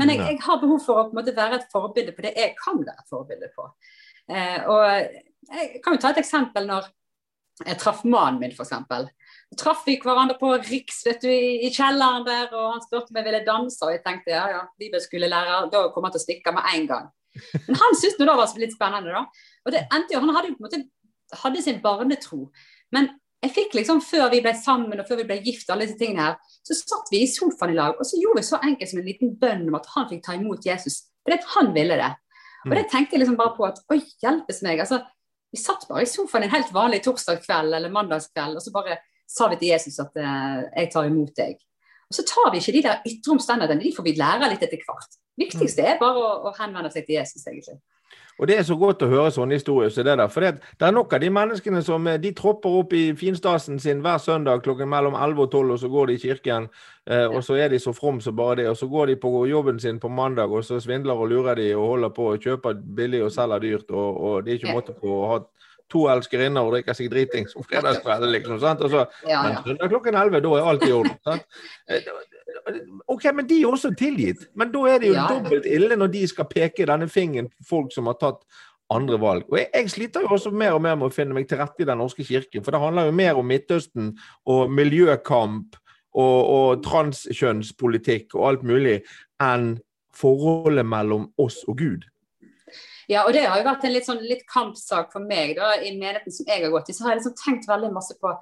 [0.00, 2.80] Men jeg, jeg har behov for å måte, være et forbilde på det jeg kan
[2.80, 3.68] være et forbilde på.
[4.32, 4.84] Eh, og
[5.44, 6.86] Jeg kan jo ta et eksempel når
[7.60, 8.72] jeg traff mannen min, f.eks.
[9.60, 13.20] Traff vi hverandre på Riks vet du, i, i, kjelleren der, og han spurte om
[13.20, 13.78] jeg ville danse.
[13.86, 17.12] Og jeg tenkte ja, ja, bibelskolelærer, da kommer han til å stikke med en gang.
[17.68, 19.52] Men han syntes det var litt spennende, da.
[19.66, 20.82] Og det endte jo, Han hadde jo på en måte
[21.42, 22.48] hadde sin barnetro.
[22.94, 23.08] Men
[23.44, 26.30] jeg fikk liksom, Før vi ble sammen og før vi ble gift, alle disse tingene
[26.30, 29.00] her, så satt vi i sofaen i lag og så gjorde vi så enkelt som
[29.00, 31.02] en liten bønn om at han fikk ta imot Jesus.
[31.24, 32.12] Fordi at han ville det.
[32.64, 34.80] Og det tenkte jeg liksom bare på at oi, hjelpes meg.
[34.80, 35.02] altså
[35.52, 39.48] Vi satt bare i sofaen en helt vanlig torsdagskveld eller mandagskveld, og så bare sa
[39.52, 41.60] vi til Jesus at eh, jeg tar imot deg.
[42.08, 44.80] Og så tar vi ikke de der ytre omstendighetene, de får vi lære litt etter
[44.84, 45.18] hvert.
[45.40, 47.78] Viktigste er bare å, å henvende seg til Jesus, egentlig.
[48.38, 50.30] Og Det er så godt å høre sånne historier som det der.
[50.32, 53.78] For det, det, er nok av de menneskene som eh, de tropper opp i finstasen
[53.78, 56.66] sin hver søndag klokken mellom 11 og 12, og så går de i kirken.
[57.06, 58.68] Eh, og så er de så from som bare det.
[58.72, 61.68] Og så går de på jobben sin på mandag, og så svindler og lurer de
[61.76, 63.94] og holder på å kjøpe billig og selger dyrt.
[63.94, 65.38] Og, og det er ikke måte på å ha
[65.92, 68.60] to elskerinner og drikker seg dritings om fredagskvelden, liksom.
[68.62, 68.82] sant?
[68.84, 69.62] Og så, ja, ja.
[69.66, 71.16] Men klokken 11, da er alt i orden.
[71.26, 71.44] sant?
[71.88, 72.08] Eh,
[73.12, 74.46] OK, men de er også tilgitt.
[74.56, 75.26] Men da er det jo ja.
[75.30, 78.42] dobbelt ille når de skal peke denne fingeren på folk som har tatt
[78.92, 79.46] andre valg.
[79.50, 81.84] Og jeg, jeg, sliter jo også mer og mer med å finne meg til rette
[81.84, 84.12] i Den norske kirken, for det handler jo mer om Midtøsten
[84.50, 85.78] og miljøkamp
[86.14, 88.98] og, og transkjønnspolitikk og alt mulig
[89.42, 89.74] enn
[90.14, 92.04] forholdet mellom oss og Gud.
[93.10, 95.94] Ja, og det har jo vært en litt, sånn, litt kampsak for meg da, i
[95.96, 96.96] menigheten som jeg har gått i.
[96.96, 98.32] Så har jeg liksom tenkt veldig masse på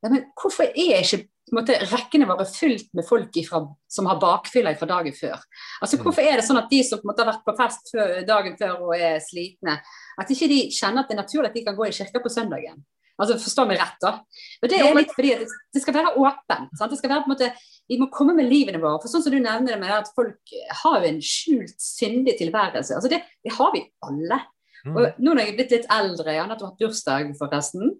[0.00, 4.72] ja, men hvorfor er ikke måte, rekkene våre fylt med folk ifra, som har bakfylla
[4.78, 5.42] fra dagen før.
[5.82, 6.04] Altså mm.
[6.04, 8.86] Hvorfor er det sånn at de som måte, har vært på fest før, dagen før
[8.86, 9.76] og er slitne,
[10.20, 12.32] at ikke de kjenner at det er naturlig at de kan gå i kirka på
[12.32, 12.80] søndagen?
[13.20, 14.14] Altså Forstå meg rett, da.
[14.62, 16.72] Men Det er litt fordi at det skal være åpent.
[16.78, 16.92] Sant?
[16.92, 17.50] Det skal være på en måte,
[17.90, 19.00] Vi må komme med livene våre.
[19.02, 20.54] For sånn som du nevner det med at folk
[20.84, 22.96] har jo en skjult, syndig tilværelse.
[22.96, 24.40] Altså det, det har vi alle.
[24.84, 24.94] Mm.
[24.96, 27.90] Og nå når jeg er blitt litt eldre, jeg har nettopp hatt bursdag, forresten.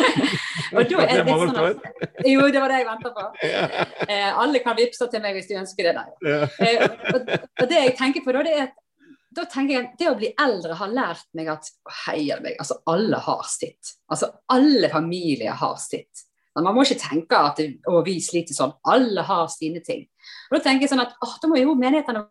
[0.74, 1.86] og da er det litt sånn at
[2.32, 3.26] Jo, det var det jeg venta på.
[4.10, 5.92] Eh, alle kan vippse til meg hvis de ønsker det.
[5.94, 6.46] Der.
[6.66, 6.80] Eh,
[7.14, 8.72] og, og, det jeg tenker på da, det er at
[9.30, 11.68] da tenker jeg at Det å bli eldre har lært meg at
[12.06, 13.94] heier meg, altså alle har sitt.
[14.10, 16.26] Altså alle familier har sitt.
[16.56, 18.74] Men man må ikke tenke at å, vi sliter sånn.
[18.90, 20.02] Alle har sine ting.
[20.50, 22.24] Og Da tenker jeg sånn at å, da må jo menighetene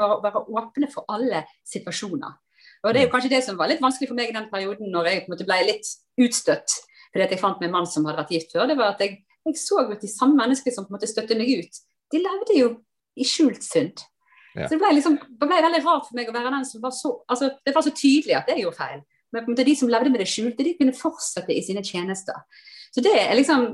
[0.00, 2.34] være åpne for alle situasjoner.
[2.82, 4.90] Og Det er jo kanskje det som var litt vanskelig for meg i den perioden
[4.90, 7.88] når jeg på en måte ble litt utstøtt fordi at jeg fant meg en mann
[7.90, 8.68] som hadde vært gift før.
[8.70, 11.34] det var at Jeg, jeg så at de samme menneskene som på en måte støtte
[11.34, 11.80] meg ut,
[12.12, 12.68] de levde jo
[13.18, 14.04] i skjult synd.
[14.56, 14.66] Ja.
[14.66, 16.94] Så det ble, liksom, det ble veldig rart for meg å være den som var
[16.96, 19.02] så altså Det var så tydelig at jeg gjorde feil.
[19.30, 21.84] Men på en måte de som levde med det skjulte, de kunne fortsette i sine
[21.86, 22.40] tjenester.
[22.90, 23.68] Så det er liksom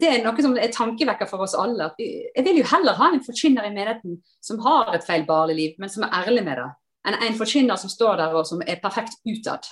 [0.00, 1.90] det er noe som er tankevekker for oss alle.
[2.00, 5.92] Jeg vil jo heller ha en forkynner i menigheten som har et feilbarlig liv, men
[5.92, 6.70] som er ærlig med det
[7.08, 9.68] enn en forkynner som står der og som er perfekt utad.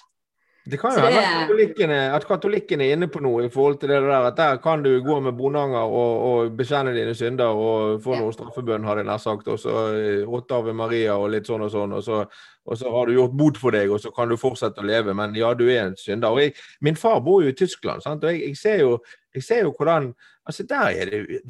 [0.70, 4.00] Det kan jo hende at, at katolikkene er inne på noe i forhold til det
[4.02, 4.26] der.
[4.30, 8.22] At der kan du gå med bonanger og, og bekjenne dine synder og få ja.
[8.24, 9.46] noe straffebønn, har jeg nær sagt.
[9.52, 11.94] Og så eh, åtte Ave Maria og litt sånn og sånn.
[11.94, 12.24] Og så,
[12.66, 15.14] og så, har du gjort bot for deg, og så kan du fortsette å leve.
[15.14, 16.34] Men ja, du er en synder.
[16.34, 18.26] Og jeg, min far bor jo i Tyskland, sant?
[18.26, 18.98] og jeg, jeg, ser jo,
[19.36, 20.14] jeg ser jo hvordan
[20.46, 21.40] Altså, der er det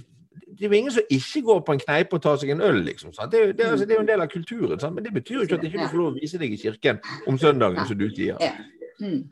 [0.58, 2.78] det er jo ingen som ikke går på en kneipe og tar seg en øl,
[2.86, 3.12] liksom.
[3.12, 4.80] Det er, det, altså, det, er, jo en del av kulturen.
[4.80, 4.94] Sant?
[4.94, 7.00] Men det betyr jo ikke at ikke du får lov å vise deg i kirken
[7.28, 8.38] om søndagen, som du sier.
[9.00, 9.24] Mm.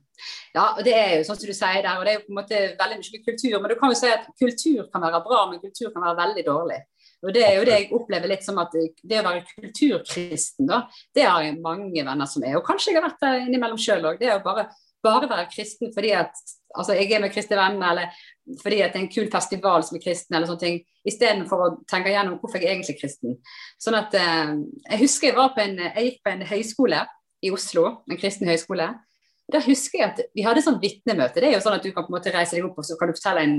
[0.54, 2.34] ja, og det er jo sånn som du sier der, og det er jo på
[2.34, 3.54] en måte veldig mye kultur.
[3.60, 6.44] Men du kan jo si at kultur kan være bra, men kultur kan være veldig
[6.48, 6.80] dårlig.
[7.24, 10.82] Og Det er jo det jeg opplever litt som at det å være kulturkristen, da,
[11.16, 12.58] det har jeg mange venner som er.
[12.58, 14.18] Og kanskje jeg har vært der innimellom sjøl òg.
[14.20, 14.66] Det å bare,
[15.04, 16.36] bare være kristen fordi at
[16.74, 19.96] altså jeg er med kristne venner, eller fordi at det er en kul festival som
[19.96, 23.38] er kristen, eller sånne ting, istedenfor å tenke gjennom hvorfor jeg er egentlig kristen.
[23.80, 24.54] Sånn at eh,
[24.90, 27.02] Jeg husker jeg var på en, jeg gikk på en høyskole
[27.44, 28.90] i Oslo, en kristen høyskole.
[29.52, 31.40] Der husker jeg at vi hadde sånn vitnemøte.
[31.42, 32.96] Det er jo sånn at du kan på en måte reise deg opp og så
[33.00, 33.58] kan du fortelle en,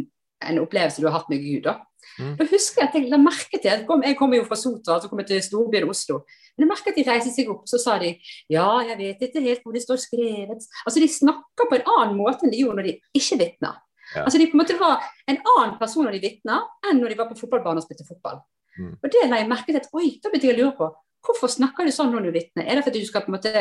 [0.50, 1.68] en opplevelse du har hatt med Gud.
[1.68, 1.78] da.
[2.20, 2.34] Mm.
[2.40, 5.00] Da husker Jeg at jeg la merke til Jeg, kom, jeg kommer jo fra Sotra,
[5.02, 6.24] så kom jeg til storbyen Oslo.
[6.56, 8.14] Men jeg merket at de reiste seg opp, så sa de
[8.52, 10.68] ja, jeg vet ikke helt hvor det står skrevet.
[10.86, 13.76] Altså De snakker på en annen måte enn de gjorde når de ikke vitna.
[14.14, 14.26] Ja.
[14.26, 17.22] Altså De på en måte var en annen person når de vitna, enn når de
[17.22, 18.42] var på fotballbanen og spilte fotball.
[18.78, 18.94] Mm.
[19.02, 20.94] Og Det la jeg merke til at oi, da begynte jeg å lure på
[21.26, 22.68] hvorfor snakker du sånn når du vitner?
[22.68, 23.52] Er det fordi du skal på en måte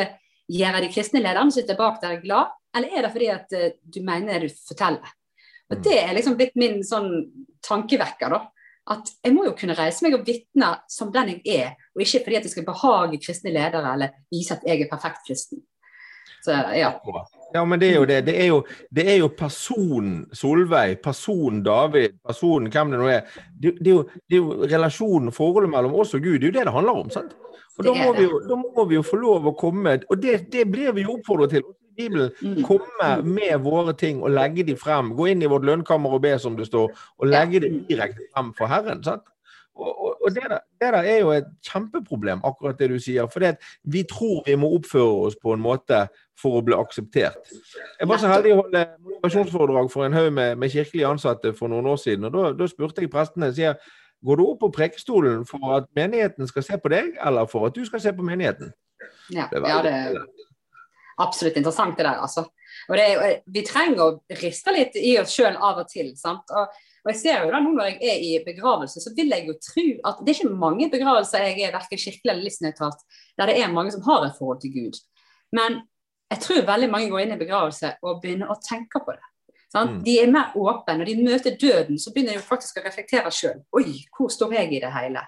[0.51, 3.69] gjøre de kristne lederne som sitter bak der glad, eller er det fordi at uh,
[3.81, 5.13] du mener du forteller?
[5.71, 7.09] Og Det er liksom blitt min sånn
[7.65, 8.29] tankevekker.
[8.29, 8.41] da,
[8.93, 12.21] At jeg må jo kunne reise meg og vitne som den jeg er, og ikke
[12.27, 15.63] fordi at jeg skal behage kristne ledere eller vise at jeg er perfekt kristen.
[16.45, 16.91] Så, ja.
[17.55, 18.19] Ja, men det er jo det.
[18.27, 18.59] Det er jo,
[18.95, 23.39] det er jo personen Solveig, personen David, personen hvem det nå er.
[23.55, 26.51] Det, det, er jo, det er jo relasjonen, forholdet mellom oss og Gud, det er
[26.51, 27.09] jo det det handler om.
[27.13, 27.33] sant?
[27.75, 30.63] Og da må, jo, da må, vi jo, få lov å komme Og det, det
[30.71, 31.65] blir vi jo oppfordret til.
[31.95, 32.31] Bibelen.
[32.41, 32.63] Mm.
[32.67, 35.13] Komme med våre ting og legge de frem.
[35.15, 38.51] Gå inn i vårt lønnkammer og be, som det står, og legge det direkte frem
[38.57, 39.03] for Herren.
[39.03, 39.23] sant?
[39.75, 43.27] Og, og det, der, det, der, er jo et kjempeproblem, akkurat det du sier.
[43.31, 43.43] For
[43.91, 46.05] vi tror vi må oppføre oss på en måte
[46.39, 47.51] for å bli akseptert.
[47.99, 51.71] Jeg var så heldig å holde motivasjonsforedrag for en haug med, med, kirkelige ansatte for
[51.71, 52.27] noen år siden.
[52.27, 53.77] og Da, spurte jeg prestene sier,
[54.25, 57.77] går du opp på prekestolen for at menigheten skal se på deg, eller for at
[57.77, 58.73] du skal se på menigheten?
[59.33, 60.19] Ja, det, ja, det er
[61.23, 62.47] absolutt interessant det der, altså.
[62.89, 63.07] Og det,
[63.47, 66.11] vi trenger å riste litt i oss sjøl av og til.
[66.19, 66.51] sant?
[66.51, 69.45] Og og jeg ser jo da nå når jeg er i begravelse, så vil jeg
[69.45, 73.03] jo tro at det er ikke mange begravelser jeg er verken kirkelig eller livsnøytralt,
[73.37, 74.97] der det er mange som har et forhold til Gud.
[75.53, 75.83] Men
[76.31, 79.31] jeg tror veldig mange går inn i begravelse og begynner å tenke på det.
[79.75, 79.97] Mm.
[80.05, 80.97] De er mer åpne.
[80.99, 83.59] Når de møter døden, så begynner de faktisk å reflektere sjøl.
[83.75, 85.25] Oi, hvor står jeg i det hele?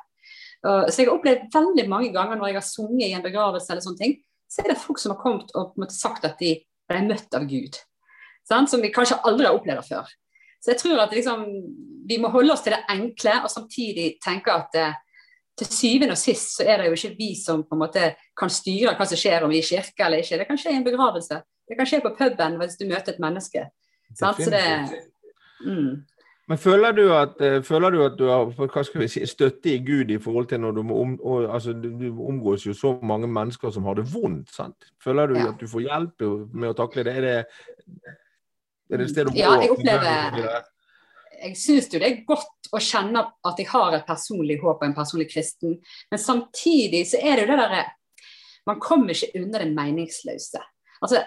[0.66, 3.70] Uh, så jeg har opplevd veldig mange ganger når jeg har sunget i en begravelse,
[3.72, 4.16] eller sånne ting,
[4.48, 6.56] så er det folk som har kommet og sagt at de
[6.88, 7.76] ble møtt av Gud.
[8.48, 8.72] Sant?
[8.72, 10.16] Som vi kanskje aldri har opplevd før.
[10.64, 11.44] Så jeg tror at liksom,
[12.08, 14.96] vi må holde oss til det enkle, og samtidig tenke at eh,
[15.58, 18.52] til syvende og sist så er det jo ikke vi som på en måte kan
[18.54, 20.38] styre hva som skjer om vi er i kirke eller ikke.
[20.42, 21.40] Det kan skje i en begravelse.
[21.68, 23.66] Det kan skje på puben hvis du møter et menneske.
[24.18, 24.62] Det,
[25.66, 25.90] mm.
[26.48, 30.20] Men føler du, at, eh, føler du at du har si, støtte i Gud i
[30.20, 33.84] forhold til når du må om, og, altså, du omgås jo så mange mennesker som
[33.84, 34.54] har det vondt?
[34.56, 34.94] sant?
[35.04, 35.50] Føler du ja.
[35.50, 37.18] at du får hjelp med å takle det?
[37.18, 37.38] Er det
[38.90, 40.64] er det sted å Ja, jeg opplever
[41.38, 44.88] Jeg syns jo det er godt å kjenne at jeg har et personlig håp og
[44.88, 45.78] en personlig kristen,
[46.12, 47.86] men samtidig så er det jo det derre
[48.68, 50.60] Man kommer ikke unna det meningsløse.
[51.00, 51.22] Altså,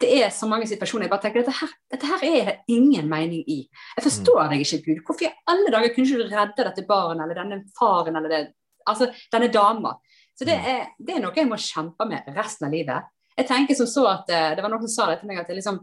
[0.00, 3.08] det er så mange situasjoner jeg bare tenker dette her, dette her er det ingen
[3.10, 3.56] mening i.
[3.96, 4.52] Jeg forstår mm.
[4.52, 5.00] deg ikke, Gud.
[5.08, 8.40] Hvorfor i alle dager kunne ikke du redde dette barnet eller denne faren eller det,
[8.86, 9.96] altså, denne dama?
[10.36, 10.68] Så det mm.
[10.74, 13.12] er, det er, noe jeg må kjempe med resten av livet.
[13.36, 15.50] Jeg tenker som så at eh, Det var noen som sa det til meg at
[15.50, 15.80] det liksom,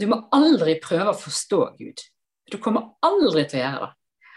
[0.00, 2.06] du må aldri prøve å forstå Gud.
[2.50, 3.92] Du kommer aldri til å gjøre det.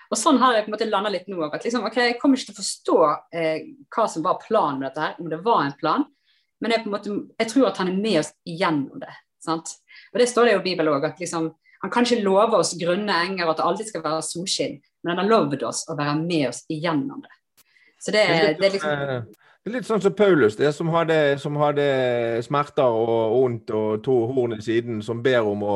[0.10, 1.42] Og Sånn har jeg på en måte landa litt nå.
[1.46, 2.98] at liksom, okay, Jeg kommer ikke til å forstå
[3.38, 3.58] eh,
[3.94, 6.06] hva som var planen med dette, her, om det var en plan.
[6.60, 9.14] Men jeg, måte, jeg tror at han er med oss igjennom det.
[9.44, 9.76] sant?
[10.14, 11.06] Og Det står det jo i Bibelen òg.
[11.12, 11.52] At liksom,
[11.84, 15.14] han kan ikke love oss grønne enger og at det alltid skal være solskinn, men
[15.14, 17.36] han har lovd oss å være med oss igjennom det.
[18.00, 18.26] Så det,
[18.60, 19.22] det er liksom eh,
[19.60, 21.86] det er litt sånn som Paulus, det som hadde, som hadde
[22.46, 25.74] smerter og vondt og to horn i siden, som ber om å,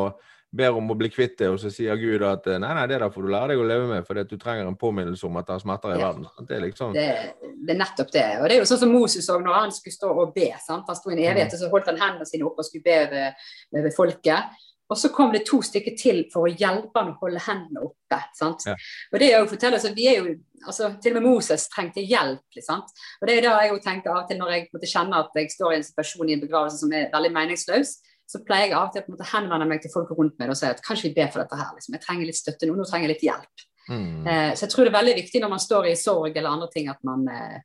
[0.53, 3.13] ber om å bli kvitt det, og så sier Gud at nei, nei, det der
[3.13, 5.55] får du lære deg å leve med, for du trenger en påminnelse om at det
[5.55, 6.09] er smerter i ja.
[6.11, 6.27] verden.
[6.47, 6.93] Det er, liksom...
[6.93, 7.07] det,
[7.41, 8.27] det er nettopp det.
[8.39, 10.51] Og det er jo sånn som Moses òg, når han skulle stå og be.
[10.61, 10.85] Sant?
[10.89, 11.57] Han sto i en evighet, mm.
[11.57, 14.61] og så holdt han hendene sine opp og skulle be ved, ved folket.
[14.91, 18.19] Og så kom det to stykker til for å hjelpe han å holde hendene oppe.
[18.43, 18.75] Ja.
[19.09, 20.33] Og det er jo fortelle, så vi er jo,
[20.67, 22.43] altså, Til og med Moses trengte hjelp.
[22.53, 22.83] Liksom.
[23.21, 25.39] Og det er da jeg jo tenker av og til når jeg måtte kjenne at
[25.39, 27.95] jeg står i en situasjon i en begravelse som er veldig meningsløs,
[28.29, 30.69] så pleier jeg av og til å henvende meg til folk rundt meg og si
[30.69, 31.73] at kanskje vi ber for dette her.
[31.75, 31.97] Liksom.
[31.97, 33.67] Jeg trenger litt støtte nå, nå trenger jeg litt hjelp.
[33.89, 34.27] Mm.
[34.27, 36.69] Eh, så jeg tror det er veldig viktig når man står i sorg eller andre
[36.73, 37.57] ting, at man eh,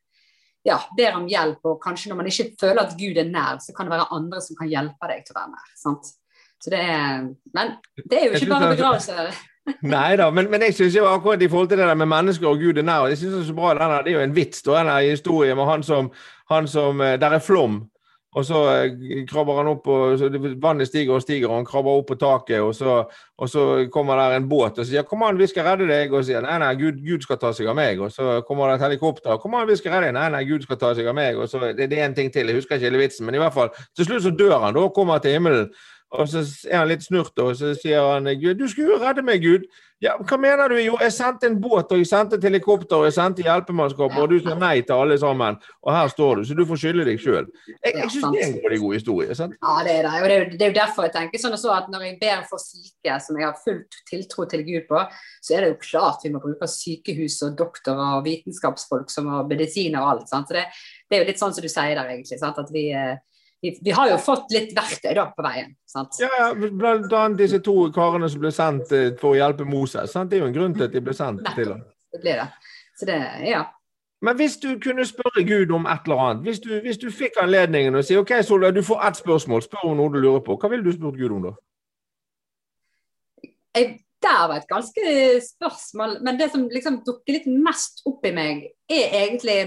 [0.66, 1.60] ja, ber om hjelp.
[1.70, 4.42] Og kanskje når man ikke føler at Gud er nær, så kan det være andre
[4.44, 5.76] som kan hjelpe deg til å være nær.
[5.78, 6.10] sant?
[6.58, 9.28] Så det er, men det er jo ikke bare begravelse.
[9.84, 12.62] Nei da, men, men, jeg syns akkurat i forhold til det der med mennesker og
[12.62, 14.64] Gud er nær, jeg synes det er så bra, denne, det er jo en vits
[14.64, 16.08] da, denne historien med han som,
[16.48, 17.82] han som eh, Der er flom.
[18.38, 22.06] Og så eh, krabber han opp, og vannet stiger og stiger, og han krabber opp
[22.12, 22.60] på taket.
[22.62, 23.00] Og så,
[23.38, 26.24] og så kommer der en båt og sier 'Kom an, vi skal redde deg.' Og
[26.24, 28.86] sier 'Nei, nei, Gud, Gud, skal ta seg av meg.' Og så kommer det et
[28.86, 29.36] helikopter.
[29.38, 31.48] 'Kom an, vi skal redde deg.' 'Nei, nei, Gud skal ta seg av meg.' Og
[31.48, 33.54] så Det, det er en ting til, jeg husker ikke hele vitsen, men i hvert
[33.54, 35.70] fall til slutt så dør han da og kommer til himmelen.
[36.16, 36.40] Og så
[36.70, 39.66] er han litt snurt, og så sier han Gud, du skulle jo redde meg, Gud.
[40.00, 40.76] Ja, Hva mener du?
[40.78, 44.30] Jo, jeg sendte en båt, og jeg sendte et helikopter, og jeg sendte hjelpemannskap, og
[44.30, 45.58] du sa nei til alle sammen.
[45.82, 47.48] Og her står du, så du får skylde deg sjøl.
[47.66, 49.36] Jeg, jeg syns det er en veldig god historie.
[49.36, 49.56] sant?
[49.58, 50.12] Ja, det er det.
[50.22, 52.46] Og det er, det er jo derfor jeg tenker sånn så at når jeg ber
[52.48, 55.02] for syke, som jeg har fullt tiltro til Gud på,
[55.42, 59.50] så er det jo klart vi må bruke sykehus og doktorer og vitenskapsfolk som har
[59.50, 60.30] medisiner og alt.
[60.30, 60.48] sant?
[60.48, 60.68] Så det,
[61.10, 62.38] det er jo litt sånn som du sier der, egentlig.
[62.38, 62.62] sant?
[62.62, 63.18] At vi eh,
[63.60, 65.72] vi, vi, har jo fått litt verktøy da på veien.
[65.88, 66.20] sant?
[66.22, 70.12] Ja, blant annet disse to karene som ble sendt eh, for å hjelpe Moses.
[70.14, 70.30] Sant?
[70.30, 71.58] Det er jo en grunn til at de ble sendt Nettopp.
[71.58, 71.82] til ham.
[72.14, 72.48] Det blir det.
[72.98, 73.18] Så det,
[73.48, 73.64] ja.
[74.22, 77.38] Men hvis du kunne spørre Gud om et eller annet, hvis du, hvis du fikk
[77.42, 80.56] anledningen og si OK, Solveig, du får ett spørsmål, spør om noe du lurer på,
[80.58, 81.52] hva ville du spurt Gud om da?
[83.78, 85.12] Jeg, der var et ganske
[85.46, 89.58] spørsmål, men det som liksom dukker litt mest opp i meg, er egentlig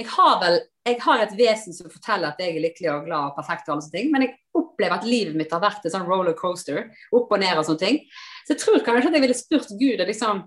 [0.00, 3.30] Jeg har vel jeg har et vesen som forteller at jeg er lykkelig og glad
[3.30, 5.94] og perfekt, og alle sånne ting, men jeg opplever at livet mitt har vært en
[5.94, 6.90] sånn rollercoaster.
[7.16, 8.00] Opp og ned og sånne ting.
[8.44, 10.44] Så jeg tror kanskje at jeg ville spurt Gud og liksom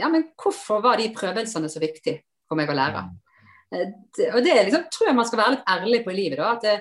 [0.00, 3.04] Ja, men hvorfor var de prøvelsene så viktige for meg å lære?
[3.76, 3.90] Eh,
[4.32, 6.40] og det liksom, tror jeg man skal være litt ærlig på i livet.
[6.40, 6.76] da, at det,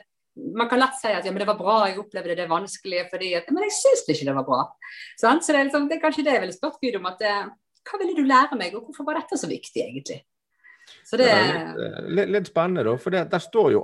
[0.56, 3.34] man kan lett si at ja, men det var bra, jeg opplevde det vanskelig fordi
[3.36, 4.62] at, Men jeg syns ikke det var bra.
[5.20, 7.12] Så det er, liksom, det er, kanskje det jeg ville spurt Gud om.
[7.12, 7.22] at
[7.82, 10.22] hva ville du lære meg, og hvorfor var dette så viktig, egentlig?
[11.08, 12.96] Så det er litt, litt, litt spennende, da.
[13.02, 13.82] For det, der står jo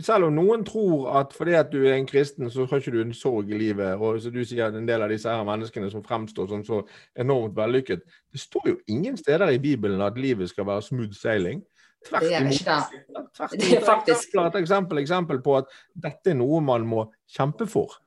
[0.00, 3.00] Selv om noen tror at fordi at du er en kristen, så har ikke du
[3.02, 6.04] en sorg i livet, og så du sier en del av disse her menneskene som
[6.06, 6.82] fremstår som så
[7.18, 11.64] enormt vellykket Det står jo ingen steder i Bibelen at livet skal være smooth sailing.
[12.08, 12.68] Tvert imot.
[13.52, 17.98] Det er faktisk et eksempel, eksempel på at dette er noe man må kjempe for.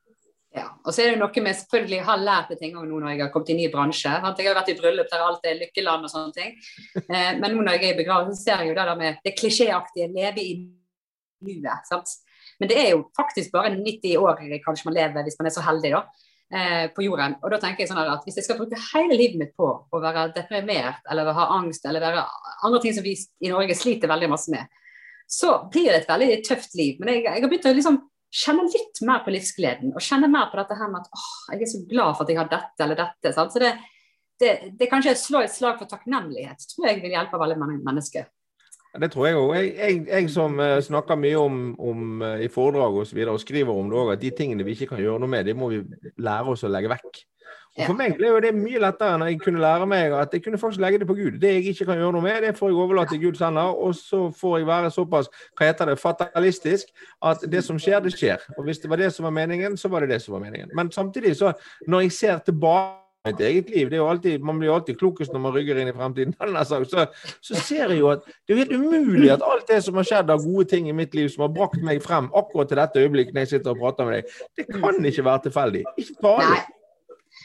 [0.53, 3.21] Ja, og så er det noe med selvfølgelig har lært det ting nå når jeg
[3.23, 4.11] har kommet inn i bransje.
[4.11, 6.51] Jeg har vært i bryllup der alt er lykkeland og sånne ting.
[7.01, 9.33] Eh, men nå når jeg er i begravelse, ser jeg jo det der med det
[9.39, 10.51] klisjéaktige leve i
[11.47, 11.89] nuet.
[11.89, 12.13] sant?
[12.61, 15.65] Men det er jo faktisk bare 90 år kanskje man lever hvis man er så
[15.65, 16.29] heldig, da.
[16.53, 17.33] Eh, på jorden.
[17.41, 20.01] Og da tenker jeg sånn at Hvis jeg skal bruke hele livet mitt på å
[20.03, 22.27] være deprimert eller ha angst eller være
[22.67, 24.69] andre ting som vi i Norge sliter veldig masse med,
[25.25, 26.99] så blir det et veldig tøft liv.
[26.99, 27.97] Men jeg, jeg har begynt å liksom
[28.33, 29.93] kjenne litt mer på livsgleden.
[29.93, 32.31] Og kjenne mer på dette her med at åh, jeg er så glad for at
[32.33, 33.33] jeg har dette eller dette.
[33.35, 33.53] Sant?
[33.53, 33.73] Så det,
[34.41, 38.31] det, det kanskje slå et slag for takknemlighet tror jeg vil hjelpe veldig mange mennesker.
[38.93, 39.51] Det tror jeg òg.
[39.57, 43.33] Jeg, jeg, jeg, som uh, snakker mye om, om uh, i foredrag og, så videre,
[43.33, 45.55] og skriver om det òg, at de tingene vi ikke kan gjøre noe med, det
[45.57, 45.81] må vi
[46.21, 47.23] lære oss å legge vekk.
[47.73, 50.43] Og For meg ble jo det mye lettere når jeg kunne lære meg at jeg
[50.45, 51.39] kunne faktisk legge det på Gud.
[51.41, 53.73] Det jeg ikke kan gjøre noe med, det får jeg overlate til Guds hender.
[53.73, 56.91] Og så får jeg være såpass hva heter det, fatalistisk
[57.25, 58.43] at det som skjer, det skjer.
[58.57, 60.69] Og hvis det var det som var meningen, så var det det som var meningen.
[60.77, 61.55] Men samtidig, så
[61.87, 64.99] når jeg ser tilbake mitt eget liv, det er jo alltid, Man blir jo alltid
[64.99, 66.35] klokest når man rygger inn i fremtiden.
[66.67, 67.05] Så,
[67.41, 70.29] så ser jeg jo at det er helt umulig at alt det som har skjedd
[70.29, 73.33] av gode ting i mitt liv, som har brakt meg frem akkurat til dette øyeblikket
[73.33, 75.85] når jeg sitter og prater med deg, det kan ikke være tilfeldig.
[75.97, 76.63] Ikke farlig.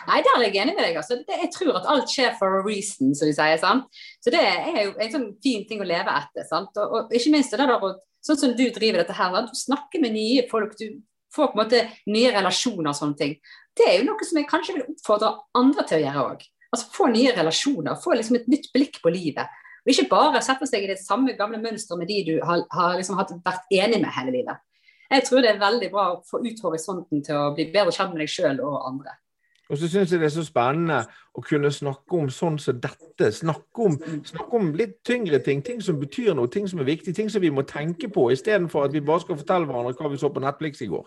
[0.07, 0.99] Nei, der er jeg enig med deg.
[1.01, 1.19] Altså.
[1.27, 3.59] Det, jeg tror at alt skjer for a reason, som de sier.
[3.61, 4.01] Sant?
[4.25, 6.47] Så det er jo en sånn fin ting å leve etter.
[6.49, 6.77] Sant?
[6.79, 7.87] Og, og ikke minst det der,
[8.27, 11.01] sånn som du driver dette her, du snakker med nye folk, du
[11.35, 13.35] får på en måte nye relasjoner og sånne ting.
[13.77, 16.47] Det er jo noe som jeg kanskje vil oppfordre andre til å gjøre òg.
[16.75, 19.59] Altså Få nye relasjoner, få liksom et nytt blikk på livet.
[19.85, 22.99] Og ikke bare sette seg i det samme gamle mønsteret med de du har, har
[22.99, 24.65] liksom vært enig med hele livet.
[25.09, 28.13] Jeg tror det er veldig bra å få ut horisonten til å bli bedre kjent
[28.13, 29.15] med deg sjøl og andre.
[29.69, 31.03] Og så syns jeg det er så spennende
[31.37, 33.31] å kunne snakke om sånn som dette.
[33.37, 37.17] Snakke om, snakke om, litt tyngre ting, ting som betyr noe, ting som er viktige,
[37.17, 40.21] ting som vi må tenke på, istedenfor at vi bare skal fortelle hverandre hva vi
[40.21, 41.05] så på Netflix i går.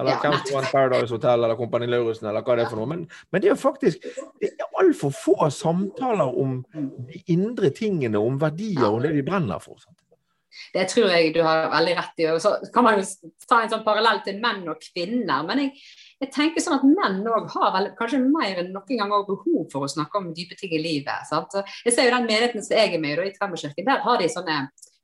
[0.00, 2.88] Eller hvem som vant Paradise Hotel eller Kompani Lauritzen eller hva det er for noe.
[2.88, 4.06] Men, men det er jo faktisk
[4.40, 9.60] det er altfor få samtaler om de indre tingene, om verdier, om det vi brenner
[9.62, 9.76] for.
[9.82, 9.98] Sant?
[10.72, 12.28] Det tror jeg du har veldig rett i.
[12.32, 13.04] Og så kan man jo
[13.48, 15.44] ta en sånn parallell til menn og kvinner.
[15.48, 15.76] Men jeg,
[16.22, 19.86] jeg tenker sånn at menn òg har vel, kanskje mer enn noen gang behov for
[19.86, 21.26] å snakke om dype ting i livet.
[21.26, 21.56] Sant?
[21.82, 24.28] Jeg ser jo den menigheten som jeg er med i, i Tremmerkirken, der har de
[24.30, 24.58] sånne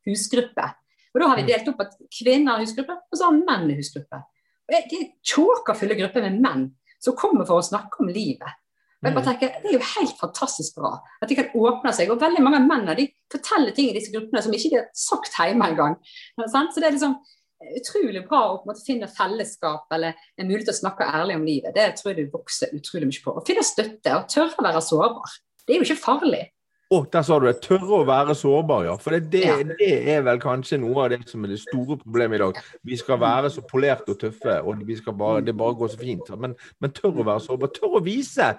[0.06, 0.76] husgrupper.
[1.14, 1.50] Og Da har vi mm.
[1.50, 4.20] delt opp at kvinner har husgruppe, og så har menn husgruppe.
[4.68, 6.64] Og Det er tjåka grupper med menn
[7.02, 8.58] som kommer for å snakke om livet.
[8.98, 9.30] Og jeg bare mm.
[9.30, 12.10] tenker, Det er jo helt fantastisk bra at de kan åpne seg.
[12.10, 15.34] Og veldig mange mennene de forteller ting i disse gruppene som ikke de har sagt
[15.38, 15.98] hjemme engang.
[16.46, 17.18] Så det er liksom,
[17.78, 21.38] utrolig bra å på en måte finne fellesskap eller en mulighet til å snakke ærlig
[21.38, 21.74] om livet.
[21.74, 23.34] Det tror jeg du vokser utrolig mye på.
[23.34, 25.34] Å finne støtte og tørre å være sårbar.
[25.64, 26.44] Det er jo ikke farlig.
[26.88, 27.58] Å, der sa du det.
[27.60, 28.94] Tørre å være sårbar, ja.
[29.02, 29.56] For det, det, ja.
[29.60, 32.60] det, er vel kanskje noe av det som er det store problemet i dag.
[32.88, 36.30] Vi skal være så polerte og tøffe, og bare, det bare går så fint.
[36.40, 37.74] Men, men tørre å være sårbar.
[37.76, 38.54] Tørre å vise.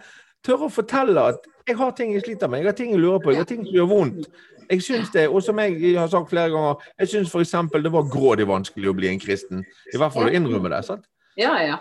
[0.45, 3.21] Tørre å fortelle at jeg har ting jeg sliter med, jeg har ting jeg lurer
[3.23, 4.31] på, jeg har ting som gjør vondt.
[4.69, 7.55] Jeg syns det, og som jeg har sagt flere ganger, jeg syns f.eks.
[7.73, 9.63] det var grådig vanskelig å bli en kristen.
[9.93, 10.83] I hvert fall å innrømme det.
[10.85, 11.07] sant?
[11.39, 11.79] Ja, ja.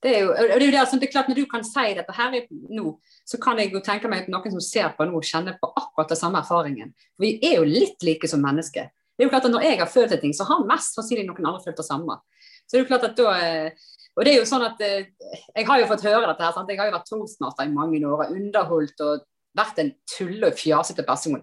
[0.00, 1.82] Det er jo det, er jo det, altså, det er klart Når du kan si
[1.98, 2.36] dette her
[2.72, 2.94] nå,
[3.28, 6.08] så kan jeg jo tenke meg at noen som ser på nå, kjenner på akkurat
[6.08, 6.94] den samme erfaringen.
[7.18, 8.88] For Vi er jo litt like som mennesker.
[8.88, 11.26] Det er jo klart at Når jeg har følt en ting, så har mest sannsynlig
[11.28, 12.16] noen andre følt det samme.
[12.64, 15.12] Så det er jo klart at da eh, og det er jo sånn at eh,
[15.54, 16.54] Jeg har jo fått høre dette her.
[16.56, 16.70] Sant?
[16.72, 19.24] Jeg har jo vært toastmaster i mange år og underholdt og
[19.56, 21.42] vært en tulle- og fjasete person.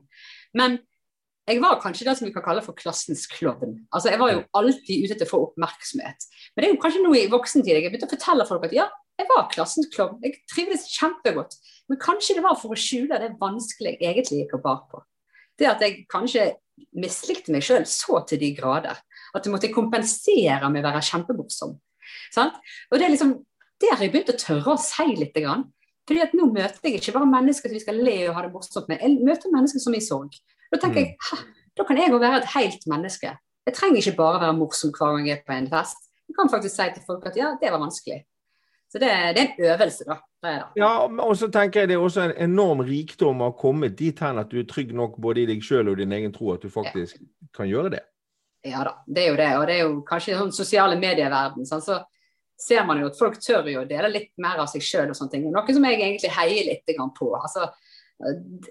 [0.57, 0.77] Men
[1.47, 3.77] jeg var kanskje det som vi kan kalle for klassens klovn.
[3.95, 6.27] Altså, jeg var jo alltid ute etter å få oppmerksomhet.
[6.53, 8.75] Men det er jo kanskje nå i voksentid jeg har begynt å fortelle folk at
[8.75, 10.19] ja, jeg var klassens klovn.
[10.25, 11.55] Jeg trivdes kjempegodt.
[11.87, 15.01] Men kanskje det var for å skjule det vanskelige jeg egentlig gikk og bar på.
[15.57, 16.49] Det at jeg kanskje
[16.99, 18.99] mislikte meg sjøl så til de grader.
[19.33, 21.77] At jeg måtte kompensere med å være kjempemorsom.
[22.35, 22.57] Sant?
[22.91, 23.37] Og det er liksom
[23.81, 25.35] det har jeg begynt å tørre å si litt.
[25.37, 25.67] Grann.
[26.07, 28.53] Fordi at Nå møter jeg ikke bare mennesker som vi skal le og ha det
[28.53, 30.39] morsomt med, jeg møter mennesker som er i sorg.
[30.71, 31.43] Da tenker jeg, mm.
[31.77, 33.33] da kan jeg òg være et helt menneske.
[33.67, 36.09] Jeg trenger ikke bare være morsom hver gang jeg er på en fest.
[36.27, 38.21] Jeg kan faktisk si til folk at ja, det var vanskelig.
[38.87, 40.17] Så det, det er en øvelse, da.
[40.43, 40.65] Det det.
[40.79, 44.19] Ja, og så tenker jeg det er også en enorm rikdom å ha kommet dit
[44.23, 46.63] hen at du er trygg nok både i deg sjøl og din egen tro at
[46.63, 47.27] du faktisk ja.
[47.57, 48.03] kan gjøre det.
[48.69, 49.49] Ja da, det er jo det.
[49.57, 51.67] Og det er jo kanskje sånn sosiale medieverden.
[51.67, 52.01] Sånn, så
[52.57, 55.17] ser man jo at folk tør jo å dele litt mer av seg sjøl og
[55.17, 55.45] sånne ting.
[55.53, 57.29] Noe som jeg egentlig heier litt på.
[57.37, 57.69] Altså,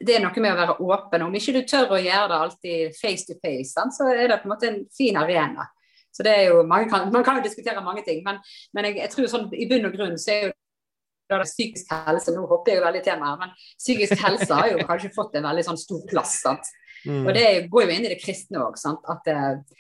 [0.01, 1.25] det er noe med å være åpen.
[1.29, 4.41] Om ikke du tør å gjøre det alltid face to face, sånn, så er det
[4.43, 5.69] på en måte en fin arena.
[6.17, 8.41] Så det er jo, Man kan, man kan jo diskutere mange ting, men,
[8.75, 10.55] men jeg, jeg, tror sånn, i bunn og grunn så er jo
[11.27, 14.85] det psykisk helse Nå hopper jeg jo veldig i temaet, men psykisk helse har jo
[14.87, 16.39] kanskje fått en veldig sånn stor plass.
[16.43, 16.71] sant?
[17.07, 17.25] Mm.
[17.27, 18.79] Og det går jo inn i det kristne òg.
[18.79, 19.77] At uh,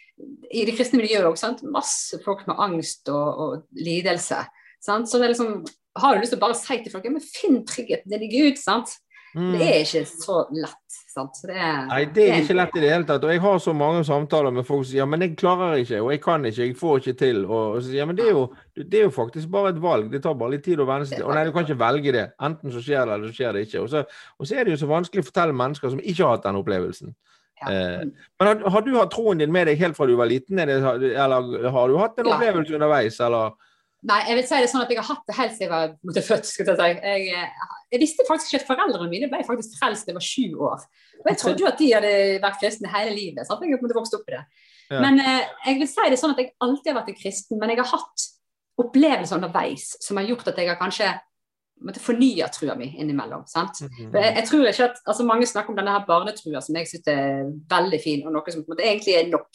[0.50, 4.38] I det kristne miljøet òg masse folk med angst og, og lidelse.
[4.84, 5.10] Sant?
[5.10, 5.58] Så det er liksom,
[6.00, 8.32] har du lyst til å bare si til folk ja, men finn tryggheten din i
[8.32, 8.60] Gud.
[8.60, 8.96] sant?
[9.36, 9.52] Mm.
[9.52, 10.94] Det er ikke så lett.
[11.12, 11.38] sant?
[11.44, 13.24] Det er, Nei, det er ikke lett i det hele tatt.
[13.26, 16.00] Og jeg har så mange samtaler med folk som sier ja, men jeg klarer ikke,
[16.04, 17.42] og jeg kan ikke, jeg får ikke til.
[17.44, 18.46] Og, og så sier ja, men det er, jo,
[18.78, 20.08] det er, jo, faktisk bare et valg.
[20.12, 21.26] Det tar bare litt tid å venne seg til.
[21.28, 22.26] Og nei, du kan ikke velge det.
[22.48, 23.84] Enten så skjer det, eller så skjer det ikke.
[23.84, 24.04] Og så,
[24.40, 26.60] og så er det jo så vanskelig å fortelle mennesker som ikke har hatt den
[26.62, 27.16] opplevelsen.
[27.62, 27.72] Ja.
[27.72, 28.02] Eh,
[28.38, 30.76] men har, har, du hatt troen din med deg helt fra du var liten, det,
[31.16, 32.78] eller har du hatt en opplevelse ja.
[32.78, 33.56] underveis, eller?
[34.06, 35.72] Nei, jeg vil si det sånn at jeg har hatt det helt siden jeg
[36.12, 36.46] var født.
[36.46, 36.98] skal Jeg.
[37.00, 40.26] Jeg, eh, jeg, visste faktisk ikke at foreldrene mine ble faktisk frelst da jeg var
[40.26, 40.84] sju år.
[41.24, 42.12] Og jeg trodde jo at de hadde
[42.44, 43.48] vært kristne hele livet.
[43.48, 43.64] sant?
[43.64, 44.44] Jeg måtte vokse opp i det.
[44.92, 45.00] Ja.
[45.02, 47.72] Men eh, jeg vil si det sånn at jeg alltid har vært en kristen, men
[47.72, 48.28] jeg har hatt
[48.84, 51.10] opplevelser underveis som har gjort at jeg har kanskje
[51.84, 53.46] måtte fornye trua mi innimellom.
[53.46, 53.80] sant?
[53.80, 54.16] Mm -hmm.
[54.16, 57.08] jeg, jeg, tror ikke at, altså Mange snakker om denne her barnetrua som jeg syns
[57.08, 59.50] er veldig fin, og noe som på en måte egentlig er nok.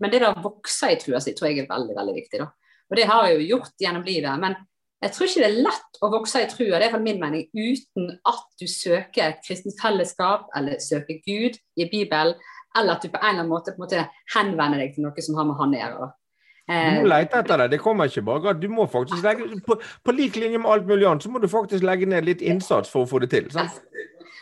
[0.00, 2.38] Men det å vokse i trua si tror jeg er veldig veldig viktig.
[2.38, 2.46] da.
[2.90, 4.40] Og det har jeg jo gjort gjennom livet.
[4.40, 4.54] Men
[5.02, 7.48] jeg tror ikke det er lett å vokse i trua, det er for min mening,
[7.52, 12.34] uten at du søker et kristent fellesskap, eller søker Gud i Bibelen,
[12.78, 15.44] eller at du på en eller annen måte, måte henvender deg til noe som har
[15.44, 16.08] med han å gjøre.
[16.08, 16.22] Eh,
[16.68, 17.70] du må lete etter det.
[17.74, 21.06] Det kommer ikke bare Du må faktisk legge på, på lik linje med alt mulig
[21.08, 23.50] annet, så må du faktisk legge ned litt innsats for å få det til.
[23.52, 23.82] Sant?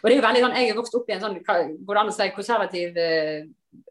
[0.03, 2.01] Og det er jo veldig sånn, Jeg er vokst opp i en sånn går det
[2.03, 3.43] an å si, konservativ eh,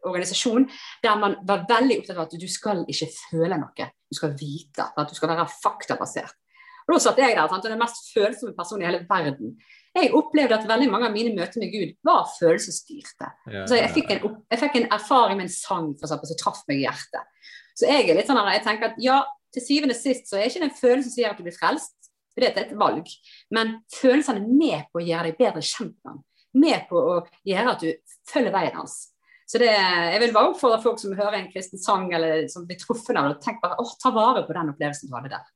[0.06, 0.68] organisasjon
[1.02, 4.88] der man var veldig opptatt av at du skal ikke føle noe, du skal vite.
[4.96, 6.36] At du skal være faktabasert.
[6.82, 7.64] Og Da satt jeg der, sant?
[7.64, 9.56] og den mest følsomme personen i hele verden.
[9.92, 13.28] Jeg opplevde at veldig mange av mine møter med Gud var følelsesstyrte.
[13.52, 16.40] Ja, så jeg fikk, en, jeg fikk, en, erfaring med en sang for eksempel, som
[16.40, 17.50] traff meg i hjertet.
[17.78, 20.48] Så jeg er litt sånn jeg tenker at ja, til syvende og sist så er
[20.48, 21.96] ikke det en følelse som sier at du blir frelst,
[22.32, 23.08] for det er et valg.
[23.52, 26.20] Men følelsene er med på å gjøre deg bedre kjent med ham.
[26.62, 27.16] Med på å
[27.48, 27.90] gjøre at du
[28.28, 28.98] følger veien hans.
[29.48, 32.78] Så det, jeg vil bare oppfordre folk som hører en kristen sang eller som blir
[32.80, 35.50] truffet av det, tenk bare å, ta vare på den opplevelsen du hadde der.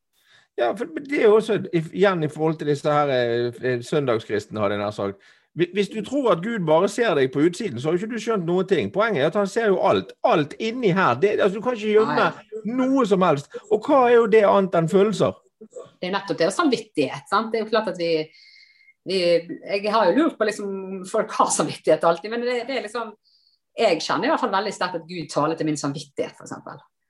[0.56, 4.76] Ja, for Det er jo også igjen i forhold til disse her eh, søndagskristne, hadde
[4.76, 5.32] jeg nær sagt.
[5.56, 8.20] Hvis du tror at Gud bare ser deg på utsiden, så har jo ikke du
[8.20, 8.90] skjønt noen ting.
[8.92, 10.12] Poenget er at han ser jo alt.
[10.26, 11.14] Alt inni her.
[11.20, 12.26] Det, altså, du kan ikke gjemme
[12.76, 13.48] noe som helst.
[13.70, 15.38] Og hva er jo det annet enn følelser?
[15.56, 16.50] Det er jo nettopp det.
[16.50, 17.30] Og samvittighet.
[17.30, 17.48] sant?
[17.52, 18.10] Det er jo klart at vi,
[19.08, 22.76] vi Jeg har jo lurt på liksom om folk har samvittighet alltid, men det, det
[22.76, 23.14] er liksom
[23.76, 26.54] jeg kjenner i hvert fall veldig sterkt at Gud taler til min samvittighet, f.eks.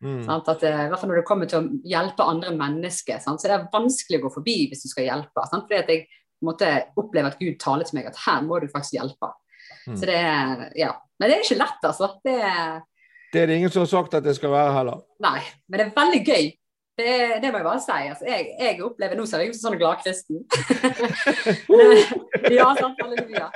[0.02, 0.24] Mm.
[0.28, 3.40] At, eh, I hvert fall når det kommer til å hjelpe andre mennesker, sant?
[3.40, 5.44] så det er vanskelig å gå forbi hvis du skal hjelpe.
[5.46, 5.68] Sant?
[5.68, 6.08] Fordi at jeg
[6.44, 6.68] måtte
[6.98, 9.32] oppleve at Gud taler til meg at her må du faktisk hjelpe.
[9.86, 9.96] Mm.
[9.96, 10.92] Så det er, ja.
[11.16, 12.10] Men det er ikke lett, altså.
[12.26, 12.36] Det,
[13.32, 15.02] det er det ingen som har sagt at det skal være heller.
[15.24, 16.46] Nei, men det er veldig gøy
[16.96, 17.96] det, det, må jeg bare si.
[18.08, 20.38] Altså, jeg, jeg, opplever Nå ser jeg ut som sånn gladkristen.
[22.56, 23.50] ja, sant, halleluja.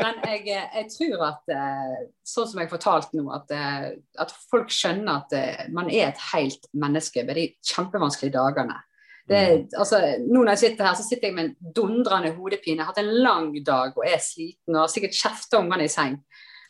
[0.00, 3.90] Men jeg, jeg, tror at eh, sånn som jeg fortalte nå, at, eh,
[4.22, 8.80] at folk skjønner at eh, man er et helt menneske ved de kjempevanskelige dagene.
[9.26, 9.62] Det, mm.
[9.74, 12.78] altså, nå når jeg sitter her, så sitter jeg med en dundrende hodepine.
[12.78, 15.92] Jeg har hatt en lang dag og er sliten og har sikkert kjefta ungene i
[15.92, 16.20] seng.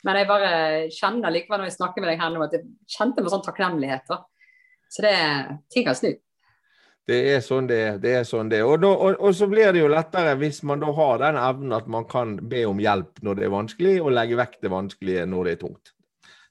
[0.07, 0.53] Men jeg bare
[0.95, 2.65] kjenner likevel når jeg snakker med deg her nå, at jeg
[2.97, 4.07] kjente på sånn takknemlighet.
[4.09, 4.23] Da.
[4.93, 5.17] Så det,
[5.75, 6.15] ting kan snu.
[7.07, 7.99] Det er sånn det er.
[8.03, 8.65] det er sånn det.
[8.67, 11.75] Og, da, og, og, så blir det jo lettere hvis man da har den evnen
[11.77, 15.27] at man kan be om hjelp når det er vanskelig, og legge vekk det vanskelige
[15.31, 15.93] når det er tungt.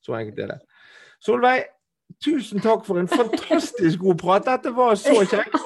[0.05, 0.59] Så enkelt er det.
[1.25, 1.65] Solveig,
[2.23, 4.47] tusen takk for en fantastisk god prat.
[4.47, 5.57] Dette var så kjekt.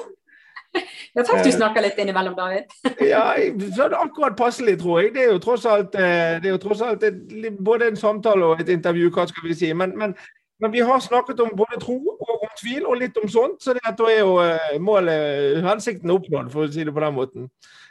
[1.16, 2.74] Jeg fikk du snakka litt innimellom, David.
[3.12, 3.24] ja,
[3.76, 5.14] sånn akkurat passelig, tror jeg.
[5.16, 7.16] Det er jo tross alt, eh, det er jo tross alt et,
[7.58, 9.72] både en samtale og et intervju, hva skal vi si.
[9.74, 10.14] Men, men
[10.60, 13.62] men vi har snakket om både tro og om tvil, og litt om sånt.
[13.64, 17.46] Så det er jo eh, målet, hensikten oppnådd, for å si det på den måten.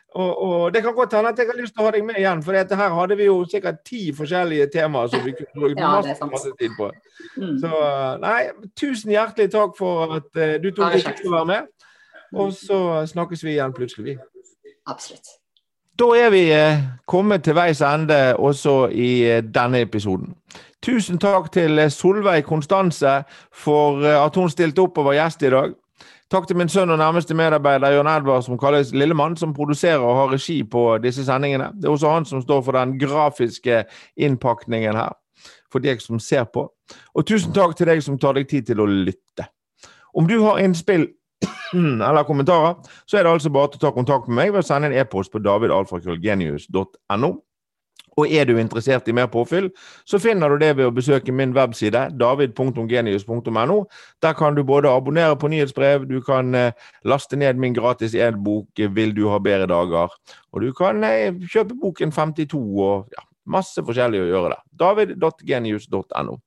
[0.10, 2.18] Og, og, Det kan godt hende at jeg har lyst til å ha deg med
[2.22, 5.82] igjen, for dette her hadde vi jo sikkert ti forskjellige temaer som vi kunne brukt
[5.84, 6.90] ja, masse, masse, tid på.
[7.38, 7.58] Mm.
[7.62, 7.82] Så
[8.22, 8.40] nei,
[8.78, 10.30] tusen hjertelig takk for at
[10.62, 11.70] du tok deg tid til å være med.
[12.34, 14.18] Og så snakkes vi igjen plutselig, vi.
[14.88, 15.36] Absolutt.
[16.00, 20.32] Da er vi uh, kommet til veis ende også i uh, denne episoden.
[20.86, 25.50] Tusen takk til Solveig Konstanse for eh, at hun stilte opp og var gjest i
[25.52, 25.74] dag.
[26.32, 30.16] Takk til min sønn og nærmeste medarbeider Jørn Edvard, som kalles Lillemann, som produserer og
[30.16, 31.72] har regi på disse sendingene.
[31.76, 33.84] Det er også han som står for den grafiske
[34.16, 35.18] innpakningen her,
[35.72, 36.64] for deg som ser på.
[37.14, 39.50] Og tusen takk til deg som tar deg tid til å lytte.
[40.16, 41.10] Om du har innspill
[41.74, 44.68] eller kommentarer, så er det altså bare til å ta kontakt med meg ved å
[44.70, 47.32] sende en e-post på davidalfakølgenius.no.
[48.20, 49.70] Og er du interessert i mer påfyll,
[50.08, 53.78] så finner du det ved å besøke min webside david.genius.no.
[54.24, 56.76] Der kan du både abonnere på nyhetsbrev, du kan eh,
[57.08, 60.12] laste ned min gratis e-bok 'Vil du ha bedre dager',
[60.52, 64.64] og du kan eh, kjøpe boken 52 og ja, masse forskjellig å gjøre der.
[64.80, 66.40] david.genius.no.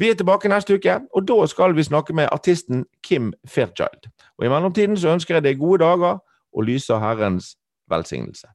[0.00, 4.08] Vi er tilbake neste uke, og da skal vi snakke med artisten Kim Fairchild.
[4.38, 6.18] Og I mellomtiden så ønsker jeg deg gode dager
[6.52, 7.56] og lyser Herrens
[7.90, 8.46] velsignelse.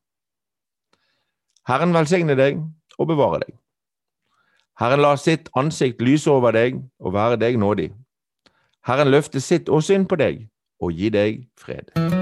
[1.67, 2.57] Herren velsigne deg
[2.97, 3.53] og bevare deg.
[4.79, 7.91] Herren la sitt ansikt lyse over deg og være deg nådig.
[8.87, 10.47] Herren løfte sitt åsyn på deg
[10.81, 12.14] og gi deg fred.